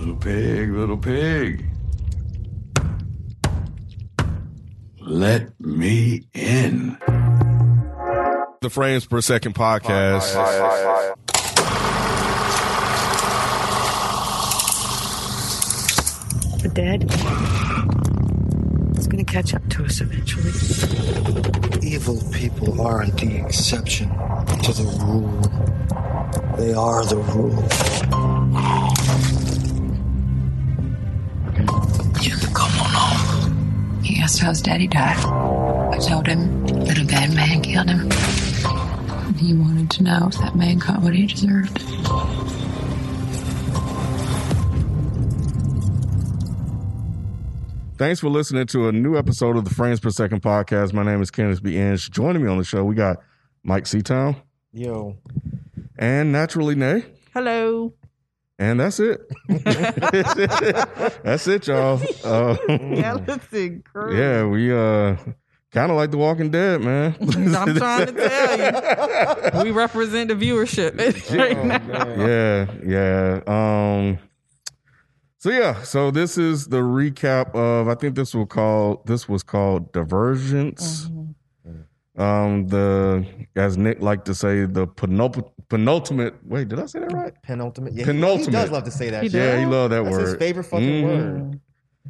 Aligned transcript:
Little 0.00 0.16
pig, 0.16 0.72
little 0.72 0.96
pig. 0.96 1.62
Let 4.98 5.60
me 5.60 6.24
in. 6.32 6.96
The 8.62 8.70
Frames 8.70 9.04
Per 9.04 9.20
Second 9.20 9.54
podcast. 9.54 10.32
The 16.62 16.68
dead 16.70 17.04
is 18.98 19.06
going 19.06 19.22
to 19.22 19.30
catch 19.30 19.52
up 19.52 19.68
to 19.68 19.84
us 19.84 20.00
eventually. 20.00 20.52
Evil 21.86 22.22
people 22.32 22.80
aren't 22.80 23.20
the 23.20 23.44
exception 23.44 24.08
to 24.08 24.72
the 24.72 24.84
rule. 25.04 25.42
They 26.56 26.72
are 26.72 27.04
the 27.04 27.18
rule. 27.18 28.19
Home. 34.38 34.38
He 34.38 34.38
asked 34.38 34.38
how's 34.38 34.62
daddy 34.62 34.86
died. 34.86 35.16
I 35.94 35.98
told 35.98 36.26
him 36.26 36.66
that 36.84 36.98
a 36.98 37.04
bad 37.04 37.34
man 37.34 37.62
killed 37.62 37.88
him. 37.88 38.08
And 39.26 39.36
he 39.36 39.54
wanted 39.54 39.90
to 39.90 40.02
know 40.02 40.28
if 40.28 40.38
that 40.38 40.54
man 40.56 40.78
got 40.78 41.02
what 41.02 41.14
he 41.14 41.26
deserved. 41.26 41.78
Thanks 47.98 48.20
for 48.20 48.30
listening 48.30 48.66
to 48.68 48.88
a 48.88 48.92
new 48.92 49.18
episode 49.18 49.56
of 49.56 49.64
the 49.64 49.74
Frames 49.74 50.00
Per 50.00 50.10
Second 50.10 50.42
podcast. 50.42 50.94
My 50.94 51.02
name 51.02 51.20
is 51.20 51.30
Kenneth 51.30 51.62
B. 51.62 51.76
Inch. 51.76 52.10
Joining 52.10 52.42
me 52.42 52.48
on 52.48 52.56
the 52.56 52.64
show, 52.64 52.82
we 52.82 52.94
got 52.94 53.18
Mike 53.62 53.84
Seatown 53.84 54.36
Yo. 54.72 55.18
and 55.98 56.32
Naturally 56.32 56.74
Nay. 56.74 57.04
Hello. 57.34 57.92
And 58.60 58.78
that's 58.78 59.00
it. 59.00 59.22
that's 61.24 61.46
it, 61.48 61.66
y'all. 61.66 61.98
Uh, 62.22 62.58
Allison 62.68 63.82
Cruz. 63.90 64.14
yeah, 64.18 64.44
we 64.44 64.70
uh 64.70 65.16
kind 65.72 65.90
of 65.90 65.96
like 65.96 66.10
The 66.10 66.18
Walking 66.18 66.50
Dead, 66.50 66.82
man. 66.82 67.16
I'm 67.56 67.74
trying 67.74 68.06
to 68.08 68.12
tell 68.12 69.54
you. 69.56 69.64
We 69.64 69.70
represent 69.70 70.28
the 70.28 70.34
viewership 70.34 70.94
right 71.38 71.64
now. 71.64 72.06
yeah, 72.26 72.66
yeah. 72.84 73.40
Um 73.46 74.18
so 75.38 75.48
yeah, 75.48 75.82
so 75.82 76.10
this 76.10 76.36
is 76.36 76.66
the 76.66 76.80
recap 76.80 77.54
of 77.54 77.88
I 77.88 77.94
think 77.94 78.14
this 78.14 78.34
will 78.34 78.44
call 78.44 79.02
this 79.06 79.26
was 79.26 79.42
called 79.42 79.90
Divergence. 79.92 81.08
Um 82.18 82.66
the 82.66 83.24
as 83.56 83.78
Nick 83.78 84.02
liked 84.02 84.26
to 84.26 84.34
say 84.34 84.66
the 84.66 84.86
penultimate 84.86 85.50
penultimate 85.70 86.34
wait, 86.44 86.68
did 86.68 86.78
I 86.78 86.84
say 86.86 86.98
that 87.00 87.12
right? 87.12 87.32
Penultimate. 87.42 87.94
Yeah, 87.94 88.04
Penultimate. 88.04 88.46
He 88.46 88.52
does 88.52 88.70
love 88.70 88.84
to 88.84 88.90
say 88.90 89.08
that. 89.10 89.22
He. 89.22 89.28
Yeah, 89.30 89.58
he 89.58 89.64
loved 89.64 89.92
that 89.94 90.04
That's 90.04 90.14
word. 90.16 90.22
his 90.26 90.34
favorite 90.36 90.64
fucking 90.64 90.88
Mhm. 90.88 91.04
word. 91.04 91.60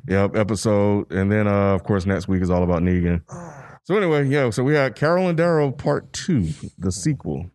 Yep, 0.08 0.34
episode. 0.36 1.12
And 1.12 1.30
then 1.30 1.46
uh 1.46 1.74
of 1.74 1.84
course 1.84 2.06
next 2.06 2.26
week 2.26 2.42
is 2.42 2.50
all 2.50 2.64
about 2.64 2.82
Negan. 2.82 3.22
So 3.84 3.96
anyway, 3.96 4.28
yeah, 4.28 4.50
so 4.50 4.62
we 4.62 4.74
had 4.74 4.94
Carol 4.94 5.28
and 5.28 5.38
Daryl 5.38 5.76
part 5.76 6.12
two, 6.12 6.48
the 6.78 6.92
sequel. 6.92 7.50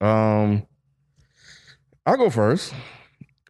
Um 0.00 0.66
I'll 2.06 2.16
go 2.16 2.30
first. 2.30 2.72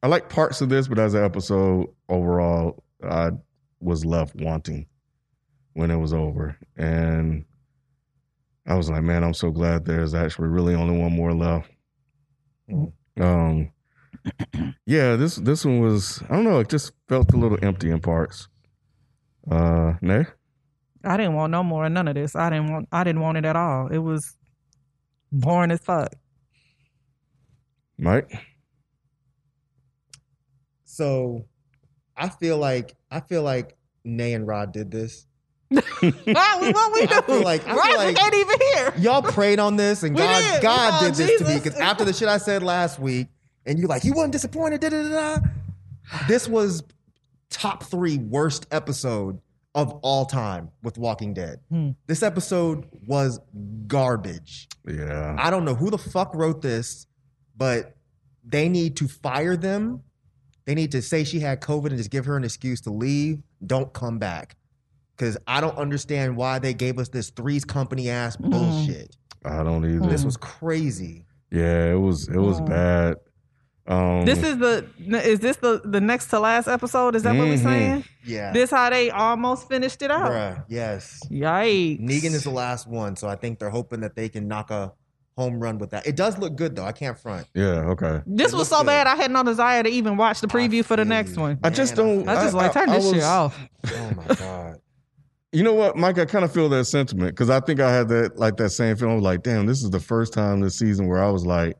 I 0.02 0.08
like 0.08 0.28
parts 0.28 0.60
of 0.60 0.68
this, 0.68 0.88
but 0.88 0.98
as 0.98 1.14
an 1.14 1.24
episode 1.24 1.86
overall, 2.08 2.82
I 3.02 3.30
was 3.80 4.04
left 4.04 4.34
wanting 4.34 4.86
when 5.74 5.90
it 5.90 5.96
was 5.96 6.12
over. 6.12 6.56
And 6.76 7.44
I 8.66 8.74
was 8.74 8.90
like, 8.90 9.02
man, 9.04 9.22
I'm 9.24 9.32
so 9.34 9.50
glad 9.50 9.84
there's 9.84 10.12
actually 10.12 10.48
really 10.48 10.74
only 10.74 10.98
one 10.98 11.12
more 11.12 11.32
left. 11.32 11.70
Um 13.20 13.72
yeah, 14.86 15.16
this 15.16 15.36
this 15.36 15.64
one 15.64 15.80
was 15.80 16.22
I 16.28 16.34
don't 16.34 16.44
know, 16.44 16.60
it 16.60 16.68
just 16.68 16.92
felt 17.08 17.32
a 17.32 17.36
little 17.36 17.58
empty 17.62 17.90
in 17.90 18.00
parts. 18.00 18.48
Uh 19.50 19.94
Nay? 20.00 20.26
I 21.04 21.16
didn't 21.16 21.34
want 21.34 21.52
no 21.52 21.62
more 21.62 21.86
of 21.86 21.92
none 21.92 22.08
of 22.08 22.14
this. 22.14 22.34
I 22.34 22.50
didn't 22.50 22.72
want 22.72 22.88
I 22.92 23.04
didn't 23.04 23.20
want 23.22 23.38
it 23.38 23.44
at 23.44 23.56
all. 23.56 23.88
It 23.88 23.98
was 23.98 24.36
boring 25.32 25.70
as 25.70 25.80
fuck. 25.80 26.12
Mike? 27.98 28.32
So, 30.84 31.44
I 32.16 32.28
feel 32.28 32.58
like 32.58 32.96
I 33.10 33.20
feel 33.20 33.44
like 33.44 33.76
Nay 34.04 34.34
and 34.34 34.46
Rod 34.46 34.72
did 34.72 34.90
this. 34.90 35.27
Why, 35.70 35.80
what 36.72 36.92
we 36.92 37.06
do? 37.06 37.14
I 37.14 37.20
feel 37.22 37.42
like- 37.42 37.62
I 37.66 37.72
feel 37.72 37.76
Roger 37.76 37.96
like- 37.98 38.22
ain't 38.24 38.34
even 38.34 38.60
here. 38.74 38.94
Y'all 38.98 39.22
prayed 39.22 39.58
on 39.58 39.76
this, 39.76 40.02
and 40.02 40.14
We 40.14 40.22
God 40.22 40.40
did. 40.54 40.62
God 40.62 41.02
Oh, 41.02 41.06
did 41.06 41.14
this 41.14 41.40
to 41.40 41.48
me 41.48 41.54
because 41.60 41.78
after 41.78 42.04
the 42.04 42.12
shit 42.12 42.28
I 42.28 42.38
said 42.38 42.62
last 42.62 42.98
week, 42.98 43.28
and 43.66 43.78
you're 43.78 43.88
like, 43.88 44.04
you 44.04 44.14
wasn't 44.14 44.32
disappointed. 44.32 44.80
Da, 44.80 44.88
da, 44.88 45.02
da, 45.02 45.36
da. 45.36 45.46
This 46.26 46.48
was 46.48 46.82
top 47.50 47.84
three 47.84 48.16
worst 48.16 48.66
episode 48.70 49.40
of 49.74 49.92
all 50.02 50.24
time 50.24 50.70
with 50.82 50.96
Walking 50.96 51.34
Dead. 51.34 51.60
Hmm. 51.70 51.90
This 52.06 52.22
episode 52.22 52.86
was 53.06 53.38
garbage. 53.86 54.68
Yeah. 54.88 55.36
I 55.38 55.50
don't 55.50 55.64
know 55.66 55.74
who 55.74 55.90
the 55.90 55.98
fuck 55.98 56.34
wrote 56.34 56.62
this, 56.62 57.06
but 57.56 57.94
they 58.42 58.70
need 58.70 58.96
to 58.96 59.08
fire 59.08 59.56
them. 59.56 60.02
They 60.64 60.74
need 60.74 60.92
to 60.92 61.02
say 61.02 61.24
she 61.24 61.40
had 61.40 61.60
COVID 61.60 61.88
and 61.88 61.96
just 61.98 62.10
give 62.10 62.24
her 62.24 62.36
an 62.38 62.44
excuse 62.44 62.80
to 62.82 62.90
leave. 62.90 63.42
Don't 63.66 63.92
come 63.92 64.18
back. 64.18 64.56
Because 65.18 65.36
I 65.48 65.60
don't 65.60 65.76
understand 65.76 66.36
why 66.36 66.60
they 66.60 66.72
gave 66.74 66.98
us 66.98 67.08
this 67.08 67.30
threes 67.30 67.64
company 67.64 68.08
ass 68.08 68.36
Mm-hmm. 68.36 68.50
bullshit. 68.50 69.16
I 69.44 69.62
don't 69.64 69.84
either. 69.84 70.06
This 70.08 70.24
was 70.24 70.36
crazy. 70.36 71.24
Yeah, 71.50 71.92
it 71.92 71.96
was 72.00 72.28
it 72.28 72.36
was 72.38 72.60
Mm. 72.60 72.66
bad. 72.68 73.16
Um 73.86 74.26
This 74.26 74.42
is 74.42 74.58
the 74.58 74.86
is 75.24 75.40
this 75.40 75.56
the 75.56 75.80
the 75.84 76.00
next 76.00 76.26
to 76.28 76.38
last 76.40 76.68
episode? 76.68 77.14
Is 77.16 77.22
that 77.24 77.34
what 77.34 77.48
we're 77.48 77.56
Mhm. 77.56 77.62
saying? 77.62 78.04
Yeah. 78.24 78.52
This 78.52 78.70
how 78.70 78.90
they 78.90 79.10
almost 79.10 79.66
finished 79.68 80.02
it 80.02 80.10
out. 80.10 80.30
Bruh, 80.30 80.64
yes. 80.68 81.20
Yikes. 81.30 82.00
Negan 82.00 82.34
is 82.34 82.44
the 82.44 82.50
last 82.50 82.86
one, 82.86 83.16
so 83.16 83.26
I 83.28 83.34
think 83.36 83.58
they're 83.58 83.70
hoping 83.70 84.00
that 84.00 84.14
they 84.14 84.28
can 84.28 84.46
knock 84.46 84.70
a 84.70 84.92
home 85.38 85.58
run 85.60 85.78
with 85.78 85.90
that. 85.90 86.06
It 86.06 86.16
does 86.16 86.36
look 86.36 86.54
good 86.56 86.76
though. 86.76 86.84
I 86.84 86.92
can't 86.92 87.16
front. 87.18 87.46
Yeah, 87.54 87.92
okay. 87.94 88.20
This 88.26 88.52
It 88.52 88.56
was 88.56 88.68
so 88.68 88.78
good. 88.80 88.86
bad 88.86 89.06
I 89.06 89.14
had 89.16 89.30
no 89.30 89.42
desire 89.42 89.82
to 89.82 89.88
even 89.88 90.16
watch 90.18 90.40
the 90.42 90.48
preview 90.48 90.84
for 90.84 90.96
the 90.96 91.04
next 91.06 91.36
you. 91.36 91.42
one. 91.42 91.58
I 91.64 91.70
just 91.70 91.94
don't 91.94 92.22
feel 92.24 92.30
I 92.30 92.34
just 92.34 92.52
you. 92.54 92.58
like 92.58 92.72
turn 92.74 92.90
I 92.90 92.96
this 92.96 93.04
shit 93.06 93.14
was- 93.16 93.24
off. 93.24 93.58
Oh 93.86 94.10
my 94.16 94.34
god. 94.34 94.76
You 95.52 95.62
know 95.62 95.72
what, 95.72 95.96
Mike? 95.96 96.18
I 96.18 96.26
kind 96.26 96.44
of 96.44 96.52
feel 96.52 96.68
that 96.68 96.84
sentiment 96.84 97.30
because 97.30 97.48
I 97.48 97.60
think 97.60 97.80
I 97.80 97.90
had 97.92 98.08
that 98.08 98.38
like 98.38 98.56
that 98.58 98.70
same 98.70 98.96
feeling. 98.96 99.22
Like, 99.22 99.42
damn, 99.42 99.64
this 99.66 99.82
is 99.82 99.90
the 99.90 100.00
first 100.00 100.32
time 100.34 100.60
this 100.60 100.78
season 100.78 101.06
where 101.08 101.22
I 101.22 101.30
was 101.30 101.46
like, 101.46 101.76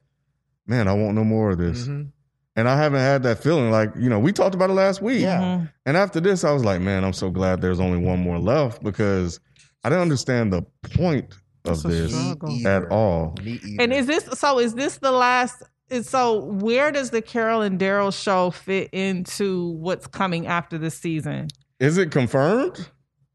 man, 0.66 0.88
I 0.88 0.94
want 0.94 1.14
no 1.14 1.24
more 1.24 1.50
of 1.50 1.58
this. 1.58 1.86
Mhm. 1.86 2.08
And 2.56 2.68
I 2.68 2.76
haven't 2.76 3.00
had 3.00 3.22
that 3.24 3.42
feeling. 3.42 3.70
Like, 3.70 3.90
you 3.98 4.08
know, 4.08 4.18
we 4.18 4.32
talked 4.32 4.54
about 4.54 4.70
it 4.70 4.72
last 4.72 5.02
week. 5.02 5.20
Yeah. 5.20 5.40
Mhm. 5.40 5.70
And 5.86 5.96
after 5.96 6.18
this, 6.18 6.44
I 6.44 6.52
was 6.52 6.64
like, 6.64 6.80
man, 6.80 7.04
I'm 7.04 7.12
so 7.12 7.30
glad 7.30 7.60
there's 7.60 7.78
only 7.78 7.98
one 7.98 8.20
more 8.20 8.38
left 8.38 8.82
because 8.82 9.38
I 9.84 9.90
didn't 9.90 10.02
understand 10.02 10.52
the 10.52 10.62
point 10.94 11.34
of 11.66 11.82
this 11.82 12.10
struggle. 12.12 12.66
At 12.66 12.90
all. 12.90 13.34
And 13.78 13.92
is 13.92 14.06
this 14.06 14.24
so? 14.32 14.58
Is 14.58 14.74
this 14.74 14.96
the 14.98 15.12
last? 15.12 15.62
Is 15.90 16.08
so? 16.08 16.44
Where 16.46 16.90
does 16.90 17.10
the 17.10 17.20
Carol 17.22 17.60
and 17.60 17.78
Daryl 17.78 18.12
show 18.18 18.50
fit 18.50 18.88
into 18.92 19.72
what's 19.72 20.06
coming 20.06 20.46
after 20.46 20.78
this 20.78 20.94
season? 20.94 21.48
Is 21.78 21.98
it 21.98 22.10
confirmed? 22.10 22.88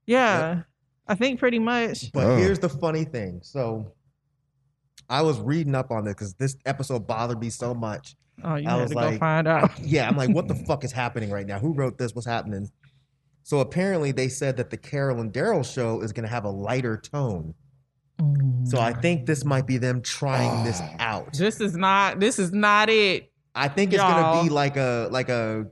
Yeah, 0.06 0.62
I 1.08 1.16
think 1.16 1.40
pretty 1.40 1.60
much. 1.60 2.12
But 2.12 2.26
Oh. 2.26 2.36
here's 2.38 2.60
the 2.60 2.70
funny 2.70 3.06
thing. 3.06 3.40
So 3.44 3.94
I 5.10 5.22
was 5.22 5.40
reading 5.40 5.76
up 5.76 5.92
on 5.92 6.06
this 6.06 6.14
because 6.14 6.34
this 6.36 6.56
episode 6.66 7.08
bothered 7.08 7.40
me 7.40 7.50
so 7.50 7.74
much. 7.74 8.16
Oh, 8.44 8.56
you 8.56 8.68
I 8.68 8.72
had 8.74 8.82
was 8.82 8.90
to 8.92 8.96
go 8.96 9.02
like- 9.02 9.20
find 9.20 9.48
out. 9.48 9.72
Yeah, 9.80 10.08
I'm 10.08 10.18
like, 10.18 10.30
what 10.32 10.48
the 10.48 10.56
fuck 10.68 10.84
is 10.84 10.92
happening 10.92 11.30
right 11.30 11.46
now? 11.46 11.60
Who 11.60 11.74
wrote 11.74 11.98
this? 11.98 12.14
What's 12.16 12.28
happening? 12.28 12.70
So 13.44 13.60
apparently 13.60 14.12
they 14.12 14.30
said 14.30 14.58
that 14.58 14.70
the 14.70 14.78
Carol 14.78 15.20
and 15.20 15.32
Daryl 15.32 15.66
show 15.66 16.02
is 16.02 16.14
going 16.14 16.24
to 16.24 16.30
have 16.30 16.46
a 16.46 16.50
lighter 16.50 16.98
tone. 16.98 17.54
Oh 18.22 18.36
so 18.64 18.80
I 18.80 18.94
think 18.94 19.26
this 19.26 19.44
might 19.44 19.68
be 19.68 19.78
them 19.78 20.02
trying 20.02 20.64
this 20.64 20.80
ah. 20.82 20.96
out. 21.00 21.34
This 21.34 21.60
is 21.60 21.76
not. 21.76 22.20
This 22.20 22.40
is 22.40 22.54
not 22.54 22.90
it. 22.90 23.32
I 23.56 23.68
think 23.68 23.92
it's 23.94 24.02
Y'all. 24.02 24.34
going 24.34 24.38
to 24.38 24.50
be 24.50 24.54
like 24.54 24.78
a 24.78 25.10
like 25.12 25.30
a 25.30 25.68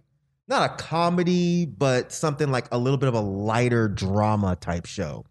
not 0.51 0.72
a 0.72 0.75
comedy, 0.75 1.65
but 1.65 2.12
something 2.12 2.51
like 2.51 2.68
a 2.71 2.77
little 2.77 2.98
bit 2.98 3.09
of 3.09 3.15
a 3.15 3.19
lighter 3.21 3.88
drama 3.88 4.56
type 4.56 4.86
show. 4.86 5.25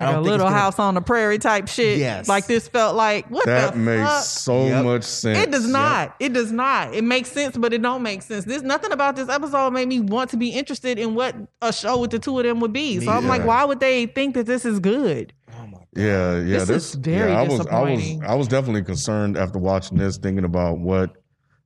Like 0.00 0.08
a 0.08 0.12
don't 0.14 0.24
think 0.24 0.30
Little 0.32 0.46
gonna- 0.46 0.58
House 0.58 0.78
on 0.80 0.94
the 0.94 1.00
Prairie 1.00 1.38
type 1.38 1.68
shit. 1.68 1.98
Yes. 1.98 2.26
Like 2.26 2.46
this 2.48 2.66
felt 2.66 2.96
like 2.96 3.28
what 3.30 3.46
That 3.46 3.74
the 3.74 3.78
makes 3.78 4.02
fuck? 4.10 4.22
so 4.24 4.64
Yep. 4.66 4.84
much 4.84 5.04
sense. 5.04 5.38
It 5.38 5.50
does 5.52 5.68
not. 5.68 6.16
It 6.18 6.32
does 6.32 6.50
not. 6.50 6.92
It 6.92 7.04
makes 7.04 7.30
sense, 7.30 7.56
but 7.56 7.72
it 7.72 7.82
don't 7.82 8.02
make 8.02 8.22
sense. 8.22 8.44
There's 8.44 8.64
nothing 8.64 8.90
about 8.90 9.14
this 9.14 9.28
episode 9.28 9.70
made 9.72 9.86
me 9.86 10.00
want 10.00 10.30
to 10.30 10.36
be 10.36 10.48
interested 10.48 10.98
in 10.98 11.14
what 11.14 11.36
a 11.60 11.72
show 11.72 11.98
with 11.98 12.10
the 12.10 12.18
two 12.18 12.36
of 12.36 12.44
them 12.44 12.58
would 12.60 12.72
be. 12.72 12.98
So 12.98 13.12
I'm 13.12 13.28
like, 13.28 13.44
why 13.44 13.64
would 13.64 13.78
they 13.78 14.06
think 14.06 14.34
that 14.34 14.46
this 14.46 14.64
is 14.64 14.80
good? 14.80 15.32
Oh 15.56 15.66
my 15.66 15.72
god. 15.78 15.86
Yeah, 15.94 16.40
yeah. 16.40 16.64
This 16.64 16.70
is 16.70 16.94
very 16.96 17.30
yeah, 17.30 17.40
I 17.40 17.42
was, 17.46 17.66
I 17.68 17.80
was. 17.82 18.18
I 18.26 18.34
was 18.34 18.48
definitely 18.48 18.82
concerned 18.82 19.36
after 19.36 19.58
watching 19.60 19.98
this, 19.98 20.16
thinking 20.16 20.44
about 20.44 20.78
what 20.78 21.14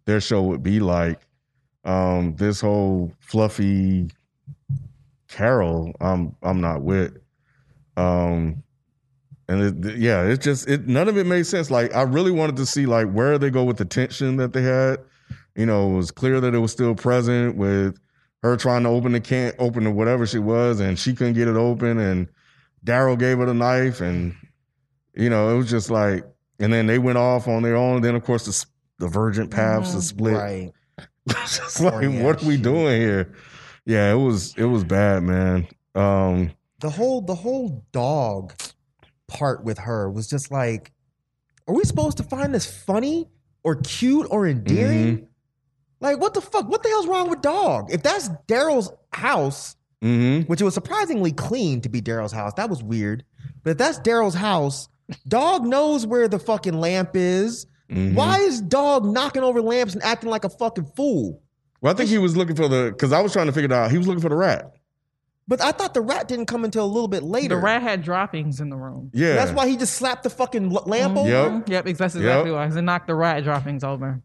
their 0.05 0.21
show 0.21 0.43
would 0.43 0.63
be 0.63 0.79
like. 0.81 1.26
Um, 1.87 2.35
this 2.37 2.61
whole 2.61 3.13
fluffy 3.21 4.11
Carol, 5.29 5.95
I'm, 6.01 6.35
I'm 6.43 6.61
not 6.61 6.83
with. 6.83 7.17
Um, 7.97 8.63
and 9.49 9.85
it, 9.85 9.97
yeah, 9.99 10.23
it's 10.25 10.45
just 10.45 10.69
it. 10.69 10.87
None 10.89 11.09
of 11.09 11.17
it 11.17 11.27
made 11.27 11.47
sense. 11.47 11.71
Like 11.71 11.95
I 11.95 12.03
really 12.03 12.33
wanted 12.33 12.57
to 12.57 12.67
see 12.67 12.87
like 12.87 13.11
where 13.13 13.39
they 13.39 13.51
go 13.51 13.65
with 13.65 13.77
the 13.77 13.85
tension 13.85 14.37
that 14.39 14.53
they 14.53 14.63
had 14.63 14.99
You 15.55 15.67
know, 15.67 15.93
it 15.93 15.97
was 15.97 16.11
clear 16.11 16.41
that 16.41 16.55
it 16.55 16.59
was 16.59 16.73
still 16.73 16.95
present 16.95 17.57
with 17.57 17.99
her 18.43 18.57
trying 18.57 18.83
to 18.83 18.89
open 18.89 19.13
the 19.13 19.21
can, 19.21 19.53
open 19.59 19.85
the 19.85 19.91
whatever 19.91 20.27
she 20.27 20.39
was, 20.39 20.81
and 20.81 20.99
she 20.99 21.15
couldn't 21.15 21.35
get 21.35 21.49
it 21.49 21.57
open, 21.57 21.99
and 21.99 22.29
Daryl 22.85 23.19
gave 23.19 23.39
her 23.39 23.47
the 23.47 23.55
knife, 23.55 24.01
and 24.01 24.35
you 25.15 25.31
know, 25.31 25.55
it 25.55 25.57
was 25.57 25.71
just 25.71 25.91
like, 25.91 26.25
and 26.59 26.73
then 26.73 26.87
they 26.87 26.99
went 26.99 27.19
off 27.19 27.49
on 27.49 27.63
their 27.63 27.77
own. 27.77 28.03
Then 28.03 28.15
of 28.17 28.25
course 28.25 28.45
the 28.45 28.67
the 28.99 29.07
divergent 29.07 29.51
paths 29.51 29.91
Mm-hmm. 29.91 29.99
are 29.99 30.03
split. 30.03 30.35
Right. 30.35 30.73
Just 31.29 31.81
like, 31.81 31.93
what 32.23 32.43
are 32.43 32.47
we 32.47 32.55
shit. 32.55 32.63
doing 32.63 33.01
here? 33.01 33.35
Yeah, 33.85 34.13
it 34.13 34.17
was 34.17 34.55
it 34.57 34.65
was 34.65 34.85
bad, 34.85 35.23
man. 35.23 35.69
Um, 35.95 36.53
The 36.81 36.91
whole 36.91 37.21
the 37.21 37.35
whole 37.35 37.85
dog 37.93 38.53
part 39.29 39.65
with 39.65 39.79
her 39.79 40.11
was 40.11 40.29
just 40.29 40.51
like, 40.51 40.93
are 41.69 41.75
we 41.75 41.85
supposed 41.85 42.17
to 42.19 42.23
find 42.23 42.55
this 42.55 42.67
funny 42.67 43.29
or 43.65 43.77
cute 43.77 44.27
or 44.31 44.47
endearing? 44.47 45.17
Mm-hmm. 45.19 45.25
Like, 46.01 46.21
what 46.21 46.35
the 46.35 46.41
fuck? 46.41 46.69
What 46.69 46.83
the 46.83 46.89
hell's 46.91 47.07
wrong 47.07 47.31
with 47.31 47.41
dog? 47.41 47.93
If 47.93 48.03
that's 48.03 48.29
Daryl's 48.47 48.93
house, 49.13 49.77
mhm. 50.05 50.47
which 50.49 50.61
it 50.61 50.65
was 50.65 50.75
surprisingly 50.75 51.33
clean 51.33 51.81
to 51.81 51.89
be 51.89 52.03
Daryl's 52.03 52.33
house, 52.33 52.53
that 52.57 52.69
was 52.69 52.83
weird. 52.83 53.25
But 53.63 53.71
if 53.71 53.79
that's 53.79 53.99
Daryl's 54.01 54.35
house, 54.35 54.89
dog 55.27 55.65
knows 55.65 56.07
where 56.07 56.29
the 56.29 56.39
fucking 56.39 56.79
lamp 56.79 57.11
is. 57.15 57.67
Mhm. 57.91 58.15
Why 58.15 58.39
is 58.41 58.61
dog 58.61 59.05
knocking 59.05 59.43
over 59.43 59.61
lamps 59.63 59.95
and 59.95 60.03
acting 60.03 60.29
like 60.31 60.45
a 60.45 60.49
fucking 60.49 60.91
fool? 60.97 61.41
Well, 61.81 61.93
I 61.93 61.97
think 61.97 62.11
he 62.11 62.19
was 62.19 62.37
looking 62.37 62.57
for 62.57 62.69
the 62.69 62.91
because 62.91 63.13
I 63.13 63.21
was 63.21 63.33
trying 63.33 63.47
to 63.47 63.53
figure 63.53 63.67
it 63.67 63.73
out. 63.73 63.91
He 63.91 63.99
was 63.99 64.07
looking 64.09 64.23
for 64.23 64.29
the 64.29 64.35
rat. 64.37 64.73
But 65.49 65.61
I 65.61 65.71
thought 65.71 65.95
the 65.95 66.01
rat 66.01 66.27
didn't 66.27 66.47
come 66.47 66.65
until 66.65 66.85
a 66.85 66.89
little 66.91 67.07
bit 67.07 67.23
later. 67.23 67.55
The 67.55 67.61
rat 67.61 67.81
had 67.81 68.03
droppings 68.03 68.61
in 68.61 68.69
the 68.69 68.77
room. 68.77 69.11
Yeah, 69.15 69.35
That's 69.37 69.53
why 69.53 69.69
he 69.69 69.77
just 69.77 69.95
slapped 69.95 70.25
the 70.25 70.31
fucking 70.31 70.75
l- 70.75 70.83
lamp 70.87 71.17
over. 71.17 71.29
Yep. 71.29 71.69
Yep, 71.69 71.85
that's 71.85 72.17
exactly 72.17 72.25
Yep. 72.25 72.47
why. 72.49 72.69
He 72.75 72.81
knocked 72.81 73.07
the 73.07 73.15
rat 73.15 73.45
droppings 73.45 73.85
over. 73.85 74.21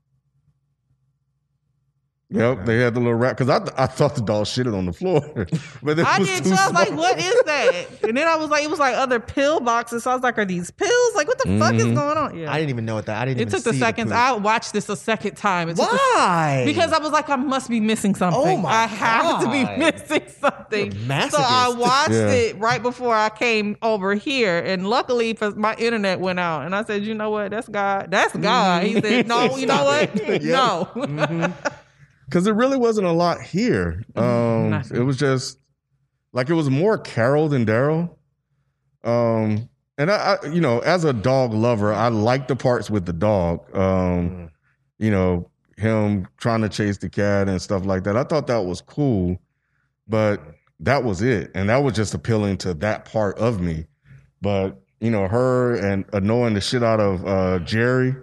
Yep, 2.34 2.66
they 2.66 2.80
had 2.80 2.94
the 2.94 3.02
little 3.02 3.14
rat 3.16 3.38
because 3.38 3.50
I 3.50 3.84
I 3.84 3.88
thought 3.88 4.16
the 4.16 4.22
dog 4.22 4.46
shitted 4.46 4.74
on 4.76 4.86
the 4.86 4.94
floor, 4.94 5.20
but 5.84 6.00
it 6.00 6.06
I 6.08 6.18
was 6.20 6.28
did 6.30 6.44
too 6.46 6.52
too. 6.52 6.56
I 6.58 6.66
was 6.68 6.74
like, 6.74 6.92
what 6.96 7.20
is 7.20 7.44
that? 7.46 7.86
And 8.08 8.16
then 8.16 8.26
I 8.26 8.38
was 8.38 8.50
like, 8.50 8.64
it 8.64 8.70
was 8.70 8.80
like 8.80 8.96
other 8.96 9.20
pill 9.20 9.60
boxes. 9.60 10.04
So 10.04 10.12
I 10.12 10.14
was 10.14 10.24
like, 10.24 10.38
are 10.38 10.46
these 10.46 10.72
pills? 10.72 10.92
Like, 11.22 11.28
what 11.28 11.38
the 11.38 11.60
fuck 11.60 11.76
is 11.76 11.86
Mhm. 11.86 11.94
going 11.96 12.18
on? 12.18 12.36
Yeah. 12.36 12.52
I 12.52 12.58
didn't 12.58 12.72
even 12.72 12.86
know 12.86 12.96
what 12.96 13.06
that. 13.06 13.22
I 13.22 13.26
didn't. 13.26 13.38
it 13.38 13.42
even 13.42 13.54
took 13.54 13.64
the 13.64 13.78
seconds. 13.78 14.10
poop. 14.10 14.18
I 14.18 14.32
watched 14.34 14.74
this 14.74 14.90
a 14.90 14.96
second 14.96 15.36
time. 15.38 15.70
It 15.70 15.76
took 15.78 15.88
the- 15.88 15.96
Why? 16.16 16.64
because 16.66 16.92
I 16.92 16.98
was 16.98 17.12
like, 17.12 17.30
I 17.30 17.36
must 17.36 17.70
be 17.70 17.80
missing 17.80 18.16
something. 18.16 18.42
Oh 18.44 18.58
my 18.58 18.70
I 18.72 18.88
have 18.88 19.42
to 19.44 19.52
be 19.52 19.64
missing 19.78 20.24
something. 20.40 20.92
So 21.30 21.38
I 21.38 21.74
watched 21.78 22.12
Yeah. 22.12 22.28
it 22.32 22.58
right 22.60 22.82
before 22.82 23.16
I 23.16 23.30
came 23.30 23.78
over 23.84 24.16
here, 24.16 24.58
and 24.58 24.88
luckily, 24.90 25.36
for 25.36 25.52
my 25.52 25.76
internet 25.76 26.20
went 26.20 26.40
out, 26.40 26.66
and 26.66 26.76
I 26.76 26.84
said, 26.86 27.04
you 27.04 27.14
know 27.14 27.30
what? 27.30 27.52
That's 27.52 27.68
God. 27.70 28.08
That's 28.10 28.36
God. 28.36 28.84
He 28.84 29.00
said, 29.00 29.28
no, 29.28 29.56
you 29.58 29.68
know 29.68 29.84
what? 29.84 30.10
Stop 30.18 30.28
it. 30.30 30.44
No. 30.44 30.88
Mhm. 30.96 31.54
because 32.26 32.48
it 32.48 32.56
really 32.56 32.78
wasn't 32.78 33.06
a 33.06 33.12
lot 33.12 33.42
here. 33.42 34.04
Um, 34.16 34.74
it 34.92 35.02
was 35.06 35.18
just 35.18 35.60
like 36.34 36.50
it 36.50 36.54
was 36.54 36.70
more 36.70 36.98
Carol 36.98 37.48
than 37.50 37.66
Daryl. 37.66 38.16
Um, 39.04 39.68
and 40.02 40.10
I, 40.10 40.38
I, 40.42 40.48
you 40.48 40.62
know, 40.62 40.80
as 40.80 41.04
a 41.04 41.14
dog 41.14 41.54
lover, 41.54 41.94
I 41.94 42.08
like 42.08 42.48
the 42.48 42.56
parts 42.56 42.90
with 42.90 43.06
the 43.06 43.14
dog. 43.14 43.76
Um, 43.76 44.50
you 44.98 45.12
know, 45.12 45.48
him 45.78 46.28
trying 46.38 46.62
to 46.62 46.70
chase 46.70 46.98
the 46.98 47.08
cat 47.08 47.48
and 47.48 47.62
stuff 47.62 47.86
like 47.86 48.04
that. 48.06 48.18
I 48.18 48.24
thought 48.24 48.48
that 48.48 48.66
was 48.66 48.82
cool, 48.82 49.38
but 50.08 50.42
that 50.80 51.04
was 51.04 51.22
it, 51.22 51.52
and 51.54 51.70
that 51.70 51.84
was 51.84 51.94
just 51.94 52.16
appealing 52.16 52.58
to 52.58 52.74
that 52.76 53.06
part 53.06 53.38
of 53.38 53.62
me. 53.62 53.86
But 54.42 54.82
you 55.02 55.12
know, 55.12 55.28
her 55.28 55.76
and 55.76 56.06
annoying 56.14 56.56
the 56.56 56.62
shit 56.62 56.82
out 56.82 57.00
of 57.00 57.24
uh, 57.28 57.60
Jerry. 57.60 58.16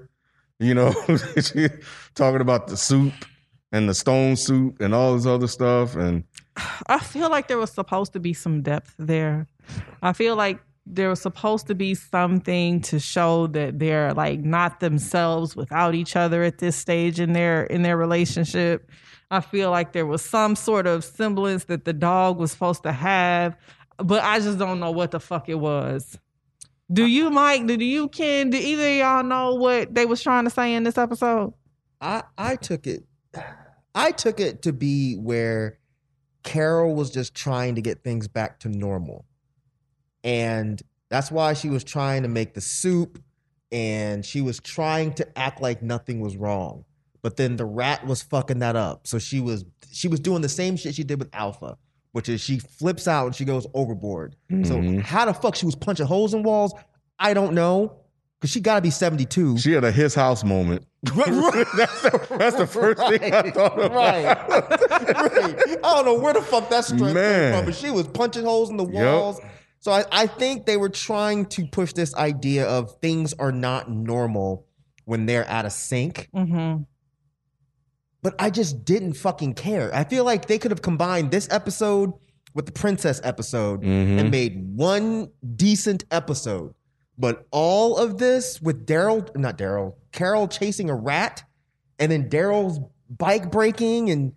You 0.58 0.74
know, 0.74 0.92
she 1.40 1.68
talking 2.16 2.40
about 2.40 2.66
the 2.66 2.76
soup 2.76 3.12
and 3.70 3.88
the 3.88 3.94
stone 3.94 4.34
soup 4.34 4.80
and 4.80 4.92
all 4.92 5.14
this 5.14 5.26
other 5.26 5.46
stuff, 5.46 5.94
and 5.94 6.24
I 6.88 6.98
feel 6.98 7.30
like 7.30 7.46
there 7.46 7.58
was 7.58 7.70
supposed 7.70 8.14
to 8.14 8.18
be 8.18 8.34
some 8.34 8.62
depth 8.62 8.96
there. 8.98 9.46
I 10.02 10.12
feel 10.12 10.34
like 10.34 10.58
there 10.90 11.08
was 11.08 11.20
supposed 11.20 11.66
to 11.66 11.74
be 11.74 11.94
something 11.94 12.80
to 12.82 12.98
show 12.98 13.46
that 13.48 13.78
they're 13.78 14.14
like 14.14 14.40
not 14.40 14.80
themselves 14.80 15.54
without 15.54 15.94
each 15.94 16.16
other 16.16 16.42
at 16.42 16.58
this 16.58 16.76
stage 16.76 17.20
in 17.20 17.32
their 17.32 17.64
in 17.64 17.82
their 17.82 17.96
relationship. 17.96 18.90
I 19.30 19.40
feel 19.40 19.70
like 19.70 19.92
there 19.92 20.06
was 20.06 20.22
some 20.22 20.56
sort 20.56 20.86
of 20.86 21.04
semblance 21.04 21.64
that 21.64 21.84
the 21.84 21.92
dog 21.92 22.38
was 22.38 22.52
supposed 22.52 22.82
to 22.84 22.92
have, 22.92 23.56
but 23.98 24.22
I 24.24 24.40
just 24.40 24.58
don't 24.58 24.80
know 24.80 24.90
what 24.90 25.10
the 25.10 25.20
fuck 25.20 25.48
it 25.48 25.56
was. 25.56 26.18
Do 26.90 27.06
you, 27.06 27.28
Mike? 27.30 27.66
Do 27.66 27.74
you, 27.74 28.08
Ken? 28.08 28.48
Do 28.48 28.56
either 28.56 28.88
of 28.88 28.96
y'all 28.96 29.22
know 29.22 29.54
what 29.54 29.94
they 29.94 30.06
was 30.06 30.22
trying 30.22 30.44
to 30.44 30.50
say 30.50 30.74
in 30.74 30.84
this 30.84 30.96
episode? 30.96 31.52
I 32.00 32.22
I 32.38 32.56
took 32.56 32.86
it. 32.86 33.04
I 33.94 34.12
took 34.12 34.40
it 34.40 34.62
to 34.62 34.72
be 34.72 35.16
where 35.16 35.78
Carol 36.44 36.94
was 36.94 37.10
just 37.10 37.34
trying 37.34 37.74
to 37.74 37.82
get 37.82 38.02
things 38.02 38.28
back 38.28 38.60
to 38.60 38.68
normal, 38.68 39.26
and 40.24 40.80
that's 41.10 41.30
why 41.30 41.54
she 41.54 41.68
was 41.68 41.84
trying 41.84 42.22
to 42.22 42.28
make 42.28 42.54
the 42.54 42.60
soup, 42.60 43.18
and 43.72 44.24
she 44.24 44.40
was 44.40 44.60
trying 44.60 45.12
to 45.14 45.38
act 45.38 45.60
like 45.60 45.82
nothing 45.82 46.20
was 46.20 46.36
wrong. 46.36 46.84
But 47.22 47.36
then 47.36 47.56
the 47.56 47.64
rat 47.64 48.06
was 48.06 48.22
fucking 48.22 48.60
that 48.60 48.76
up, 48.76 49.06
so 49.06 49.18
she 49.18 49.40
was 49.40 49.64
she 49.90 50.08
was 50.08 50.20
doing 50.20 50.42
the 50.42 50.48
same 50.48 50.76
shit 50.76 50.94
she 50.94 51.04
did 51.04 51.18
with 51.18 51.28
Alpha, 51.32 51.76
which 52.12 52.28
is 52.28 52.40
she 52.40 52.58
flips 52.58 53.08
out 53.08 53.26
and 53.26 53.34
she 53.34 53.44
goes 53.44 53.66
overboard. 53.74 54.36
So 54.50 54.76
Mhm. 54.76 55.00
how 55.02 55.24
the 55.24 55.34
fuck 55.34 55.54
she 55.56 55.66
was 55.66 55.74
punching 55.74 56.06
holes 56.06 56.32
in 56.34 56.42
walls? 56.42 56.72
I 57.18 57.34
don't 57.34 57.54
know, 57.54 57.96
because 58.40 58.50
she 58.50 58.60
got 58.60 58.76
to 58.76 58.80
be 58.82 58.90
seventy 58.90 59.24
two. 59.24 59.58
she 59.58 59.72
had 59.72 59.82
a 59.84 59.90
his 59.90 60.14
house 60.14 60.44
moment. 60.44 60.84
that's, 61.02 62.02
the, 62.02 62.36
that's 62.38 62.56
the 62.56 62.66
first 62.66 63.00
thing 63.08 63.32
I 63.34 63.50
thought 63.50 63.78
of. 63.78 63.92
Right. 63.92 64.24
right. 64.24 65.78
I 65.84 65.94
don't 65.96 66.04
know 66.04 66.18
where 66.18 66.32
the 66.34 66.42
fuck 66.42 66.68
that 66.70 66.84
strength 66.84 67.14
Man. 67.14 67.52
came 67.52 67.58
from, 67.60 67.64
but 67.66 67.74
she 67.74 67.90
was 67.90 68.06
punching 68.08 68.44
holes 68.44 68.70
in 68.70 68.76
the 68.76 68.86
Yep. 68.86 69.50
Walls. 69.88 70.04
So 70.04 70.08
I, 70.12 70.22
I 70.22 70.26
think 70.26 70.66
they 70.66 70.76
were 70.76 70.88
trying 70.88 71.46
to 71.46 71.66
push 71.66 71.92
this 71.92 72.14
idea 72.14 72.66
of 72.66 72.98
things 73.00 73.34
are 73.38 73.52
not 73.52 73.90
normal 73.90 74.66
when 75.04 75.26
they're 75.26 75.48
out 75.48 75.64
of 75.64 75.72
sync. 75.72 76.28
Mm-hmm. 76.34 76.82
But 78.22 78.34
I 78.38 78.50
just 78.50 78.84
didn't 78.84 79.14
fucking 79.14 79.54
care. 79.54 79.94
I 79.94 80.04
feel 80.04 80.24
like 80.24 80.46
they 80.46 80.58
could 80.58 80.70
have 80.70 80.82
combined 80.82 81.30
this 81.30 81.48
episode 81.50 82.12
with 82.54 82.66
the 82.66 82.72
princess 82.72 83.20
episode 83.22 83.82
Mhm. 83.82 84.18
and 84.20 84.30
made 84.30 84.76
one 84.76 85.30
decent 85.56 86.04
episode. 86.10 86.74
But 87.16 87.46
all 87.50 87.96
of 87.96 88.18
this 88.18 88.60
with 88.60 88.86
Daryl, 88.86 89.34
not 89.36 89.56
Daryl, 89.58 89.94
Carol 90.12 90.48
chasing 90.48 90.90
a 90.90 90.94
rat, 90.94 91.44
and 91.98 92.10
then 92.10 92.28
Daryl's 92.28 92.80
bike 93.10 93.50
breaking 93.50 94.10
and 94.10 94.32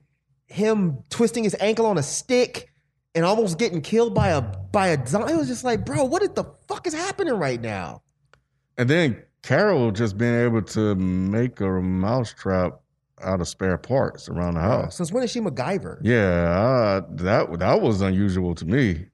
him 0.47 0.99
twisting 1.09 1.43
his 1.43 1.55
ankle 1.59 1.85
on 1.85 1.97
a 1.97 2.03
stick 2.03 2.70
and 3.15 3.25
almost 3.25 3.57
getting 3.57 3.81
killed 3.81 4.13
by 4.13 4.29
a 4.29 4.41
by 4.41 4.87
a 4.89 5.07
zombie. 5.07 5.33
It 5.33 5.37
was 5.37 5.47
just 5.47 5.63
like, 5.63 5.85
bro, 5.85 6.03
what 6.03 6.21
is 6.21 6.29
the 6.29 6.45
fuck 6.67 6.87
is 6.87 6.93
happening 6.93 7.33
right 7.33 7.61
now? 7.61 8.01
And 8.77 8.89
then 8.89 9.21
Carol 9.43 9.91
just 9.91 10.17
being 10.17 10.35
able 10.35 10.61
to 10.61 10.95
make 10.95 11.59
a 11.59 11.67
mousetrap 11.67 12.79
out 13.21 13.41
of 13.41 13.47
spare 13.47 13.77
parts 13.77 14.29
around 14.29 14.55
the 14.55 14.61
house. 14.61 14.95
Since 14.95 15.11
when 15.11 15.23
is 15.23 15.31
she 15.31 15.39
MacGyver? 15.39 15.99
Yeah, 16.01 16.19
uh, 16.19 17.01
that 17.11 17.59
that 17.59 17.81
was 17.81 18.01
unusual 18.01 18.55
to 18.55 18.65
me. 18.65 19.07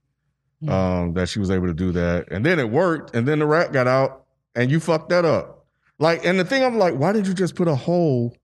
Um, 0.67 1.13
that 1.13 1.29
she 1.29 1.37
was 1.37 1.51
able 1.51 1.67
to 1.67 1.73
do 1.73 1.91
that, 1.91 2.31
and 2.31 2.43
then 2.43 2.57
it 2.57 2.71
worked, 2.71 3.15
and 3.15 3.27
then 3.27 3.37
the 3.37 3.45
rat 3.45 3.71
got 3.71 3.85
out, 3.85 4.25
and 4.55 4.71
you 4.71 4.79
fucked 4.79 5.09
that 5.09 5.23
up. 5.23 5.67
Like, 5.99 6.25
and 6.25 6.39
the 6.39 6.43
thing 6.43 6.63
I'm 6.63 6.79
like, 6.79 6.95
why 6.95 7.11
did 7.11 7.27
you 7.27 7.35
just 7.35 7.53
put 7.53 7.67
a 7.67 7.75
hole? 7.75 8.35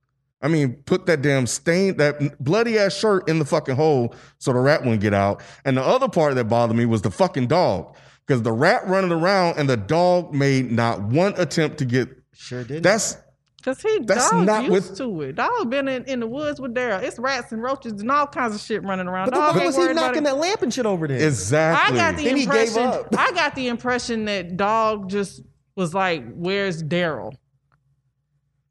I 0.44 0.50
mean, 0.50 0.74
put 0.86 1.06
that 1.08 1.22
damn 1.22 1.48
stain, 1.48 1.98
that 1.98 2.44
bloody 2.44 2.78
ass 2.78 2.94
shirt 2.96 3.28
in 3.30 3.40
the 3.40 3.46
fucking 3.46 3.76
hole 3.76 4.14
so 4.40 4.52
the 4.54 4.60
rat 4.60 4.82
wouldn't 4.82 5.02
get 5.02 5.14
out. 5.14 5.42
And 5.66 5.78
the 5.78 5.82
other 5.84 6.10
part 6.10 6.36
that 6.36 6.46
bothered 6.46 6.76
me 6.78 6.86
was 6.86 7.02
the 7.02 7.10
fucking 7.12 7.48
dog, 7.48 7.96
because 8.28 8.42
the 8.44 8.52
rat 8.52 8.86
running 8.88 9.12
around 9.14 9.58
and 9.58 9.70
the 9.70 9.78
dog 9.78 10.34
made 10.34 10.72
not 10.72 11.02
one 11.02 11.34
attempt 11.38 11.78
to 11.80 11.86
get. 11.86 12.10
Sure 12.34 12.64
did. 12.64 12.84
That's 12.84 13.18
Cause 13.64 13.82
he 13.82 14.00
That's 14.00 14.30
dog 14.30 14.46
not 14.46 14.66
used 14.66 14.90
with- 14.90 14.98
to 14.98 15.22
it. 15.22 15.36
Dog 15.36 15.70
been 15.70 15.88
in, 15.88 16.04
in 16.04 16.20
the 16.20 16.28
woods 16.28 16.60
with 16.60 16.74
Daryl. 16.76 17.02
It's 17.02 17.18
rats 17.18 17.54
and 17.54 17.64
roaches 17.64 17.94
and 18.02 18.12
all 18.12 18.28
kinds 18.28 18.54
of 18.54 18.60
shit 18.60 18.84
running 18.84 19.08
around. 19.08 19.28
but 19.28 19.36
then 19.36 19.42
Dog 19.42 19.56
why 19.56 19.62
ain't 19.64 19.78
was 19.78 19.88
he 19.88 19.94
knocking 19.94 20.24
that 20.24 20.36
lamp 20.36 20.62
and 20.64 20.74
shit 20.74 20.86
over 20.86 21.08
there? 21.08 21.26
Exactly. 21.26 21.80
I 21.80 21.88
exactly. 21.88 21.98
got 21.98 22.18
the 22.18 22.24
Then 22.26 22.36
he 22.36 22.46
gave 22.46 22.68
impression. 22.76 22.84
up. 22.84 23.16
I 23.18 23.32
got 23.32 23.56
the 23.56 23.68
impression 23.70 24.26
that 24.26 24.58
dog 24.58 25.10
just 25.10 25.44
was 25.78 25.94
like, 25.94 26.26
"Where's 26.34 26.84
Daryl?" 26.84 27.32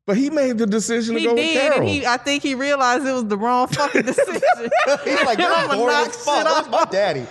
But 0.06 0.16
he 0.16 0.30
made 0.30 0.58
the 0.58 0.66
decision 0.66 1.14
to 1.14 1.20
He 1.20 1.26
go 1.26 1.34
with 1.34 1.52
Carol. 1.52 1.80
and 1.80 1.88
he. 1.88 2.04
I 2.06 2.16
think 2.16 2.42
he 2.42 2.54
realized 2.54 3.06
it 3.06 3.12
was 3.12 3.26
the 3.26 3.36
wrong 3.38 3.68
fucking 3.68 4.02
decision. 4.02 4.40
He's 5.04 5.22
like, 5.24 5.38
you're 5.38 5.52
I'ma 5.52 5.76
boring 5.76 5.96
as 5.96 6.16
fuck. 6.16 6.36
shit 6.46 6.52
Where's 6.52 6.68
my 6.68 6.84
daddy? 6.90 7.26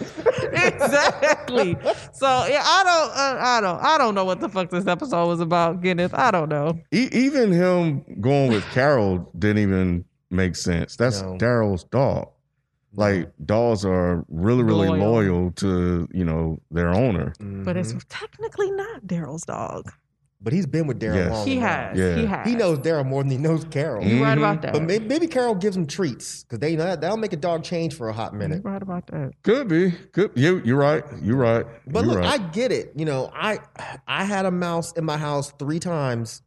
exactly. 0.75 1.77
So 2.13 2.27
yeah, 2.47 2.63
I 2.65 2.83
don't, 2.83 3.11
uh, 3.17 3.43
I 3.45 3.61
don't, 3.61 3.79
I 3.83 3.97
don't 3.97 4.15
know 4.15 4.25
what 4.25 4.39
the 4.39 4.49
fuck 4.49 4.69
this 4.69 4.87
episode 4.87 5.27
was 5.27 5.39
about. 5.39 5.81
Guinness, 5.81 6.11
I 6.13 6.31
don't 6.31 6.49
know. 6.49 6.79
E- 6.93 7.09
even 7.11 7.51
him 7.51 8.03
going 8.21 8.51
with 8.51 8.63
Carol 8.71 9.29
didn't 9.37 9.59
even 9.63 10.05
make 10.29 10.55
sense. 10.55 10.95
That's 10.95 11.21
No. 11.21 11.37
Daryl's 11.37 11.83
dog. 11.85 12.29
Like 12.93 13.31
dogs 13.45 13.85
are 13.85 14.25
really, 14.27 14.63
really 14.63 14.89
Loyal. 14.89 15.11
loyal. 15.13 15.51
to 15.53 16.09
you 16.13 16.25
know 16.25 16.59
their 16.71 16.89
owner. 16.89 17.33
But 17.39 17.77
it's 17.77 17.89
Mm-hmm. 17.93 17.99
technically 18.09 18.69
not 18.71 19.03
Daryl's 19.05 19.43
dog. 19.45 19.91
But 20.43 20.53
he's 20.53 20.65
been 20.65 20.87
with 20.87 20.99
Daryl 20.99 21.15
Yes. 21.15 21.31
long 21.31 21.47
He 21.47 21.57
enough. 21.57 21.69
has. 21.69 21.97
Yeah. 21.97 22.15
He 22.15 22.25
has. 22.25 22.47
He 22.47 22.55
knows 22.55 22.79
Daryl 22.79 23.05
more 23.05 23.21
than 23.23 23.31
he 23.31 23.37
knows 23.37 23.63
Carol. 23.65 24.03
You're 24.03 24.23
right 24.23 24.35
Mhm. 24.37 24.41
about 24.41 24.61
that. 24.63 24.73
But 24.73 24.83
maybe, 24.83 25.05
maybe 25.05 25.27
Carol 25.27 25.53
gives 25.55 25.77
him 25.77 25.85
treats 25.85 26.43
because 26.43 26.59
they 26.59 26.75
know 26.75 26.95
that'll 26.95 27.17
make 27.17 27.33
a 27.33 27.37
dog 27.37 27.63
change 27.63 27.93
for 27.95 28.09
a 28.09 28.13
hot 28.13 28.33
minute. 28.33 28.61
You're 28.63 28.73
right 28.73 28.81
about 28.81 29.07
that. 29.07 29.31
Could 29.43 29.67
be. 29.67 29.91
Could 30.13 30.31
you? 30.35 30.61
You're 30.65 30.77
right. 30.79 31.03
You're 31.21 31.37
right. 31.37 31.65
But 31.87 32.05
You're 32.05 32.13
look, 32.15 32.19
right. 32.23 32.39
I 32.39 32.49
get 32.49 32.71
it. 32.71 32.93
You 32.95 33.05
know, 33.05 33.29
I 33.33 33.59
I 34.07 34.23
had 34.23 34.45
a 34.45 34.51
mouse 34.51 34.91
in 34.93 35.05
my 35.05 35.17
house 35.17 35.53
three 35.59 35.79
times 35.79 36.41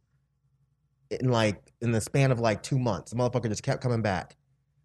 in 1.09 1.29
like 1.29 1.61
in 1.81 1.91
the 1.91 2.01
span 2.01 2.31
of 2.31 2.39
like 2.39 2.63
two 2.63 2.79
months. 2.79 3.11
The 3.11 3.17
motherfucker 3.17 3.47
just 3.49 3.63
kept 3.63 3.81
coming 3.81 4.01
back. 4.01 4.35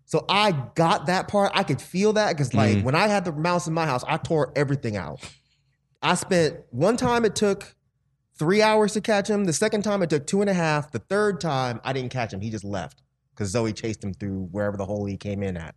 So 0.04 0.24
I 0.28 0.52
got 0.74 1.06
that 1.06 1.28
part. 1.28 1.52
I 1.54 1.62
could 1.62 1.80
feel 1.80 2.12
that 2.14 2.36
because 2.36 2.52
like 2.52 2.78
Mhm. 2.78 2.82
when 2.84 2.94
I 2.94 3.06
had 3.08 3.24
the 3.24 3.32
mouse 3.32 3.66
in 3.66 3.74
my 3.74 3.86
house, 3.86 4.04
I 4.06 4.16
tore 4.16 4.52
everything 4.56 4.96
out. 4.96 5.20
I 6.02 6.14
spent 6.14 6.56
one 6.70 6.96
time 6.96 7.24
it 7.24 7.34
took 7.36 7.74
three 8.40 8.62
hours 8.62 8.94
to 8.94 9.02
catch 9.02 9.28
him. 9.28 9.44
The 9.44 9.52
second 9.52 9.82
time 9.82 10.02
it 10.02 10.08
took 10.08 10.26
two 10.26 10.40
and 10.40 10.48
a 10.48 10.54
half. 10.54 10.90
The 10.90 10.98
third 10.98 11.40
time 11.42 11.78
I 11.84 11.92
didn't 11.92 12.10
catch 12.10 12.32
him. 12.32 12.40
He 12.40 12.48
just 12.50 12.64
left 12.64 13.02
because 13.34 13.50
Zoe 13.50 13.74
chased 13.74 14.02
him 14.02 14.14
through 14.14 14.48
wherever 14.50 14.78
the 14.78 14.86
hole 14.86 15.04
he 15.04 15.18
came 15.18 15.42
in 15.42 15.58
at. 15.58 15.74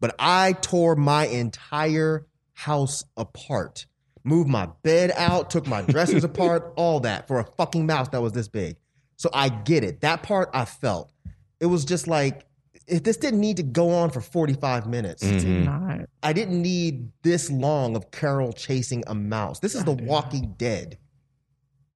But 0.00 0.14
I 0.18 0.52
tore 0.52 0.94
my 0.94 1.26
entire 1.26 2.26
house 2.52 3.02
apart. 3.16 3.86
Moved 4.22 4.48
my 4.48 4.68
bed 4.84 5.12
out, 5.16 5.50
took 5.50 5.66
my 5.66 5.82
dressers 5.82 6.22
apart, 6.32 6.72
all 6.76 7.00
that 7.00 7.26
for 7.26 7.40
a 7.40 7.44
fucking 7.44 7.84
mouse 7.84 8.08
that 8.10 8.22
was 8.22 8.32
this 8.32 8.46
big. 8.46 8.76
So 9.16 9.28
I 9.34 9.48
get 9.48 9.82
it. 9.82 10.02
That 10.02 10.22
part 10.22 10.50
I 10.54 10.64
felt. 10.64 11.12
It 11.58 11.66
was 11.66 11.84
just 11.84 12.06
like, 12.06 12.46
if 12.86 13.02
this 13.02 13.16
didn't 13.16 13.40
need 13.40 13.56
to 13.56 13.62
go 13.64 13.90
on 13.90 14.10
for 14.10 14.20
45 14.20 14.86
minutes. 14.86 15.24
Mhm. 15.24 15.64
Not. 15.64 16.08
I 16.22 16.32
didn't 16.32 16.62
need 16.62 17.10
this 17.22 17.50
long 17.50 17.96
of 17.96 18.12
Carol 18.12 18.52
chasing 18.52 19.02
a 19.08 19.14
mouse. 19.16 19.58
This 19.58 19.74
is 19.74 19.82
The 19.82 19.92
Walking 19.94 20.54
Dead. 20.56 20.98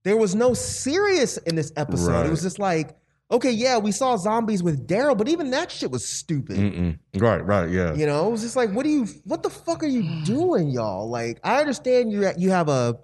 There 0.06 0.16
was 0.16 0.36
no 0.36 0.54
serious 0.54 1.36
in 1.38 1.56
this 1.56 1.72
episode. 1.76 2.12
Right. 2.12 2.26
It 2.26 2.30
was 2.30 2.40
just 2.40 2.60
like, 2.60 2.96
okay, 3.28 3.50
yeah, 3.50 3.76
we 3.78 3.90
saw 3.90 4.16
zombies 4.16 4.62
with 4.62 4.86
Daryl, 4.86 5.18
but 5.18 5.28
even 5.28 5.50
that 5.50 5.68
shit 5.72 5.90
was 5.90 6.06
stupid. 6.06 6.56
Mm-mm. 6.56 6.96
Right. 7.16 7.44
Right. 7.44 7.68
Yeah. 7.68 7.92
You 7.92 8.06
know, 8.06 8.28
it 8.28 8.30
was 8.30 8.42
just 8.42 8.54
like, 8.54 8.70
what 8.70 8.84
do 8.84 8.88
you, 8.90 9.06
what 9.24 9.42
the 9.42 9.50
fuck 9.50 9.82
are 9.82 9.88
you 9.88 10.24
doing, 10.24 10.70
y'all? 10.70 11.10
Like, 11.10 11.40
I 11.42 11.58
understand 11.58 12.12
you 12.12 12.30
you 12.38 12.50
have 12.50 12.68
a 12.68 13.00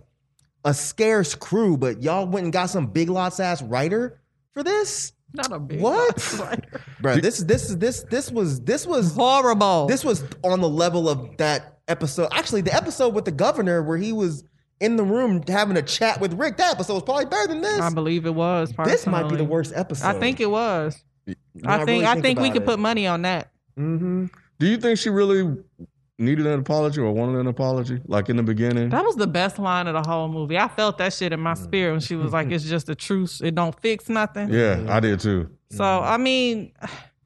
a 0.64 0.72
scarce 0.72 1.34
crew, 1.34 1.76
but 1.76 2.04
y'all 2.04 2.24
went 2.24 2.44
and 2.44 2.52
got 2.52 2.70
some 2.70 2.86
big 2.86 3.08
lots 3.10 3.40
ass 3.40 3.60
writer 3.62 4.20
for 4.52 4.62
this, 4.62 5.12
Not 5.34 5.50
a 5.50 5.58
big 5.58 5.80
What? 5.80 6.34
writer. 6.38 6.80
bro. 7.00 7.16
This 7.16 7.38
this 7.40 7.68
is 7.68 7.78
this 7.78 8.04
this 8.04 8.30
was 8.30 8.60
this 8.60 8.86
was 8.86 9.16
Horrible. 9.16 9.88
this 9.88 10.04
was 10.04 10.22
on 10.44 10.60
the 10.60 10.68
level 10.68 11.08
of 11.08 11.36
that 11.38 11.80
episode. 11.88 12.28
Actually, 12.30 12.60
the 12.60 12.72
episode 12.72 13.12
with 13.12 13.24
the 13.24 13.32
governor 13.32 13.82
where 13.82 13.98
he 13.98 14.12
was 14.12 14.44
in 14.82 14.96
the 14.96 15.04
room 15.04 15.42
having 15.46 15.76
a 15.76 15.82
chat 15.82 16.20
with 16.20 16.34
Rick. 16.34 16.56
That 16.56 16.74
episode 16.74 16.94
was 16.94 17.02
probably 17.04 17.26
better 17.26 17.46
than 17.46 17.62
this. 17.62 17.80
I 17.80 17.88
believe 17.90 18.26
it 18.26 18.34
was. 18.34 18.72
This 18.84 19.06
might 19.06 19.28
be 19.28 19.36
the 19.36 19.44
worst 19.44 19.72
episode. 19.74 20.06
I 20.06 20.18
think 20.18 20.40
it 20.40 20.50
was. 20.50 21.02
When 21.24 21.36
I 21.64 21.76
think 21.78 21.88
really 21.88 22.06
I 22.06 22.20
think 22.20 22.40
we 22.40 22.48
about 22.48 22.52
could 22.54 22.62
it. 22.62 22.66
put 22.66 22.78
money 22.80 23.06
on 23.06 23.22
that. 23.22 23.52
Mm-hmm. 23.78 24.26
Do 24.58 24.66
you 24.66 24.76
think 24.76 24.98
she 24.98 25.08
really 25.08 25.56
needed 26.18 26.46
an 26.46 26.58
apology 26.58 27.00
or 27.00 27.12
wanted 27.12 27.38
an 27.38 27.46
apology, 27.46 28.00
like 28.06 28.28
in 28.28 28.36
the 28.36 28.42
beginning? 28.42 28.88
That 28.88 29.04
was 29.04 29.14
the 29.14 29.28
best 29.28 29.60
line 29.60 29.86
of 29.86 29.94
the 29.94 30.08
whole 30.08 30.28
movie. 30.28 30.58
I 30.58 30.66
felt 30.66 30.98
that 30.98 31.12
shit 31.12 31.32
in 31.32 31.40
my 31.40 31.54
spirit 31.54 31.92
when 31.92 32.00
she 32.00 32.16
was 32.16 32.32
like, 32.32 32.50
"It's 32.50 32.64
just 32.64 32.88
a 32.88 32.94
truce. 32.96 33.40
It 33.40 33.54
don't 33.54 33.78
fix 33.80 34.08
nothing." 34.08 34.52
yeah, 34.52 34.84
I 34.88 34.98
did 34.98 35.20
too. 35.20 35.48
So 35.70 35.84
I 35.84 36.16
mean, 36.16 36.72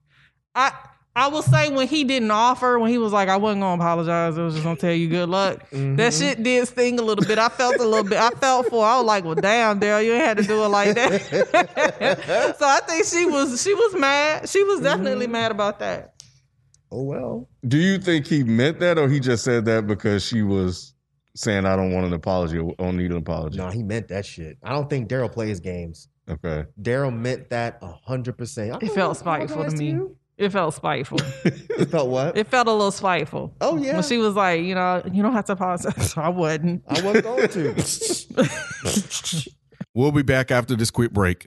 I 0.55 0.73
I 1.17 1.29
will 1.29 1.41
say 1.41 1.71
when 1.71 1.89
he 1.89 2.05
didn't 2.05 2.31
offer, 2.31 2.79
when 2.79 2.91
he 2.91 2.99
was 2.99 3.11
like, 3.11 3.31
"I 3.31 3.39
wasn't 3.39 3.63
gonna 3.63 3.83
apologize. 3.83 4.37
I 4.37 4.43
was 4.43 4.53
just 4.53 4.65
gonna 4.65 4.77
tell 4.77 4.93
you 4.93 5.09
good 5.09 5.31
luck." 5.31 5.61
Mm-hmm. 5.71 5.97
That 5.97 6.13
shit 6.13 6.43
did 6.43 6.69
sting 6.69 6.99
a 6.99 7.03
little 7.03 7.25
bit. 7.25 7.39
I 7.39 7.49
felt 7.49 7.77
a 7.77 7.85
little 7.85 8.05
bit. 8.05 8.19
I 8.19 8.29
felt 8.33 8.69
for. 8.69 8.85
I 8.85 8.99
was 8.99 9.07
like, 9.07 9.25
"Well, 9.25 9.35
damn, 9.35 9.81
Daryl, 9.81 10.05
you 10.05 10.13
ain't 10.13 10.27
had 10.27 10.37
to 10.37 10.43
do 10.43 10.63
it 10.63 10.69
like 10.69 10.95
that." 10.95 12.57
so 12.59 12.67
I 12.67 12.81
think 12.87 13.07
she 13.07 13.25
was 13.25 13.63
she 13.63 13.73
was 13.73 13.95
mad. 13.95 14.47
She 14.47 14.63
was 14.63 14.83
definitely 14.83 15.25
mm-hmm. 15.25 15.33
mad 15.33 15.53
about 15.53 15.79
that. 15.79 16.23
Oh 16.93 17.03
well. 17.03 17.49
Do 17.67 17.79
you 17.79 17.97
think 17.97 18.27
he 18.27 18.45
meant 18.45 18.79
that, 18.81 18.99
or 18.99 19.09
he 19.09 19.19
just 19.19 19.43
said 19.43 19.65
that 19.65 19.87
because 19.87 20.23
she 20.23 20.43
was 20.43 20.93
saying, 21.35 21.65
"I 21.65 21.77
don't 21.77 21.95
want 21.95 22.05
an 22.05 22.13
apology 22.13 22.59
or 22.59 22.75
don't 22.77 22.99
need 22.99 23.11
an 23.11 23.17
apology"? 23.17 23.57
No, 23.57 23.71
he 23.71 23.83
meant 23.83 24.09
that 24.09 24.27
shit. 24.27 24.59
I 24.63 24.73
don't 24.75 24.91
think 24.91 25.09
Daryl 25.09 25.33
plays 25.33 25.61
games. 25.61 26.09
Okay. 26.29 26.67
Daryl 26.79 27.17
meant 27.17 27.49
that 27.49 27.83
hundred 28.05 28.37
percent. 28.37 28.83
It 28.83 28.91
felt 28.91 29.17
spiteful 29.17 29.65
to 29.65 29.71
me. 29.71 29.99
It 30.39 30.51
felt 30.51 30.75
spiteful. 30.75 31.19
It 31.79 31.91
felt 31.91 32.09
what? 32.09 32.39
It 32.39 32.47
felt 32.47 32.69
a 32.69 32.73
little 32.73 32.91
spiteful. 32.91 33.55
Oh, 33.61 33.77
yeah. 33.77 33.95
When 33.95 34.03
she 34.03 34.17
was 34.17 34.35
like, 34.35 34.63
you 34.63 34.75
know, 34.75 35.03
you 35.13 35.23
don't 35.23 35.35
have 35.35 35.45
to 35.47 35.53
apologize. 35.53 36.15
I 36.17 36.31
wouldn't. 36.31 36.83
I 36.89 37.03
wasn't 37.03 37.25
going 37.25 37.49
to. 37.49 39.51
We'll 39.95 40.13
be 40.13 40.23
back 40.23 40.51
after 40.51 40.77
this 40.77 40.91
quick 40.91 41.11
break. 41.11 41.47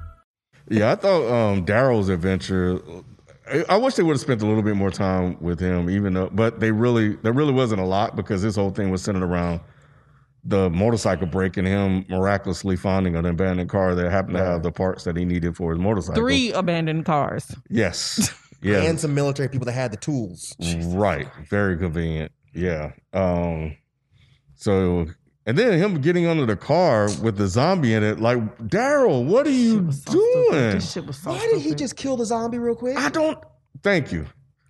Yeah, 0.71 0.91
I 0.91 0.95
thought 0.95 1.27
um, 1.31 1.65
Daryl's 1.65 2.09
adventure. 2.09 2.79
I, 3.51 3.65
I 3.69 3.77
wish 3.77 3.95
they 3.95 4.03
would 4.03 4.13
have 4.13 4.21
spent 4.21 4.41
a 4.41 4.45
little 4.45 4.63
bit 4.63 4.75
more 4.75 4.91
time 4.91 5.37
with 5.41 5.59
him, 5.59 5.89
even 5.89 6.13
though, 6.13 6.29
but 6.31 6.59
they 6.59 6.71
really, 6.71 7.15
there 7.17 7.33
really 7.33 7.53
wasn't 7.53 7.81
a 7.81 7.85
lot 7.85 8.15
because 8.15 8.41
this 8.41 8.55
whole 8.55 8.71
thing 8.71 8.89
was 8.89 9.01
centered 9.03 9.23
around 9.23 9.59
the 10.43 10.69
motorcycle 10.69 11.27
break 11.27 11.57
and 11.57 11.67
him 11.67 12.05
miraculously 12.09 12.75
finding 12.75 13.15
an 13.15 13.25
abandoned 13.25 13.69
car 13.69 13.93
that 13.93 14.09
happened 14.09 14.37
to 14.37 14.43
have 14.43 14.63
the 14.63 14.71
parts 14.71 15.03
that 15.03 15.15
he 15.15 15.25
needed 15.25 15.55
for 15.55 15.71
his 15.71 15.79
motorcycle. 15.79 16.15
Three 16.21 16.51
abandoned 16.51 17.05
cars. 17.05 17.53
Yes. 17.69 18.33
Yeah. 18.63 18.83
And 18.83 18.99
some 18.99 19.15
military 19.15 19.49
people 19.49 19.65
that 19.65 19.71
had 19.71 19.91
the 19.91 19.97
tools. 19.97 20.55
Right. 20.85 21.27
Very 21.49 21.79
convenient. 21.79 22.31
Yeah. 22.53 22.91
Um 23.11 23.75
so 24.53 25.07
and 25.45 25.57
then 25.57 25.77
him 25.79 25.99
getting 26.01 26.27
under 26.27 26.45
the 26.45 26.55
car 26.55 27.09
with 27.21 27.37
the 27.37 27.47
zombie 27.47 27.93
in 27.93 28.03
it, 28.03 28.19
like, 28.19 28.37
Daryl, 28.59 29.25
what 29.25 29.47
are 29.47 29.51
you 29.51 29.91
so 29.91 30.11
doing? 30.13 30.51
This 30.51 30.91
shit 30.91 31.05
was 31.05 31.17
so 31.17 31.31
Why 31.31 31.39
did 31.51 31.61
he 31.61 31.73
just 31.73 31.95
kill 31.95 32.17
the 32.17 32.25
zombie 32.25 32.59
real 32.59 32.75
quick? 32.75 32.97
I 32.97 33.09
don't 33.09 33.37
thank 33.83 34.11
you. 34.11 34.25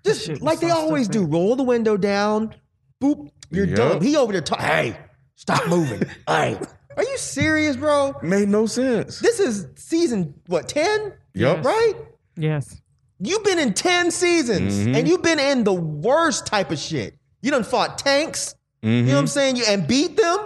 Just 0.06 0.22
shit 0.26 0.34
was 0.36 0.42
like 0.42 0.60
they 0.60 0.70
always 0.72 1.06
stupid. 1.08 1.30
do. 1.30 1.34
Roll 1.38 1.56
the 1.56 1.64
window 1.64 1.98
down. 1.98 2.56
Boop. 3.02 3.30
You're 3.50 3.66
Yep. 3.66 3.76
done. 3.78 4.02
He 4.02 4.16
over 4.16 4.32
there 4.32 4.42
talking. 4.42 4.66
Hey, 4.66 4.98
stop 5.36 5.68
moving. 5.68 6.02
hey. 6.28 6.58
Are 6.98 7.04
you 7.04 7.18
serious, 7.18 7.76
bro? 7.78 8.16
Made 8.22 8.50
no 8.50 8.66
sense. 8.66 9.20
This 9.20 9.40
is 9.40 9.66
season, 9.76 10.34
what, 10.48 10.68
10? 10.68 11.14
Yep. 11.36 11.64
Right? 11.64 11.94
Yes. 12.36 12.82
You've 13.20 13.44
been 13.44 13.60
in 13.60 13.74
10 13.74 14.12
seasons 14.12 14.74
Mhm. 14.80 14.96
and 14.98 15.08
you've 15.08 15.22
been 15.22 15.40
in 15.40 15.64
the 15.64 15.74
worst 15.74 16.46
type 16.48 16.70
of 16.72 16.80
shit. 16.80 17.16
You 17.42 17.52
done 17.52 17.64
fought 17.64 17.98
tanks, 17.98 18.56
you 18.82 18.90
know 18.90 19.02
what 19.06 19.14
Mhm. 19.14 19.18
I'm 19.20 19.28
saying? 19.28 19.56
You 19.58 19.64
and 19.68 19.88
beat 19.88 20.18
them. 20.18 20.40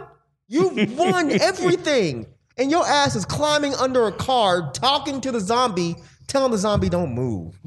You've 0.48 0.98
won 0.98 1.32
everything. 1.42 2.28
And 2.58 2.72
your 2.72 2.86
ass 2.88 3.16
is 3.16 3.26
climbing 3.26 3.74
under 3.76 4.08
a 4.08 4.12
car, 4.14 4.72
talking 4.72 5.20
to 5.22 5.32
the 5.32 5.40
zombie, 5.42 5.96
telling 6.28 6.52
the 6.52 6.58
zombie 6.58 6.88
don't 6.90 7.14
move. 7.14 7.60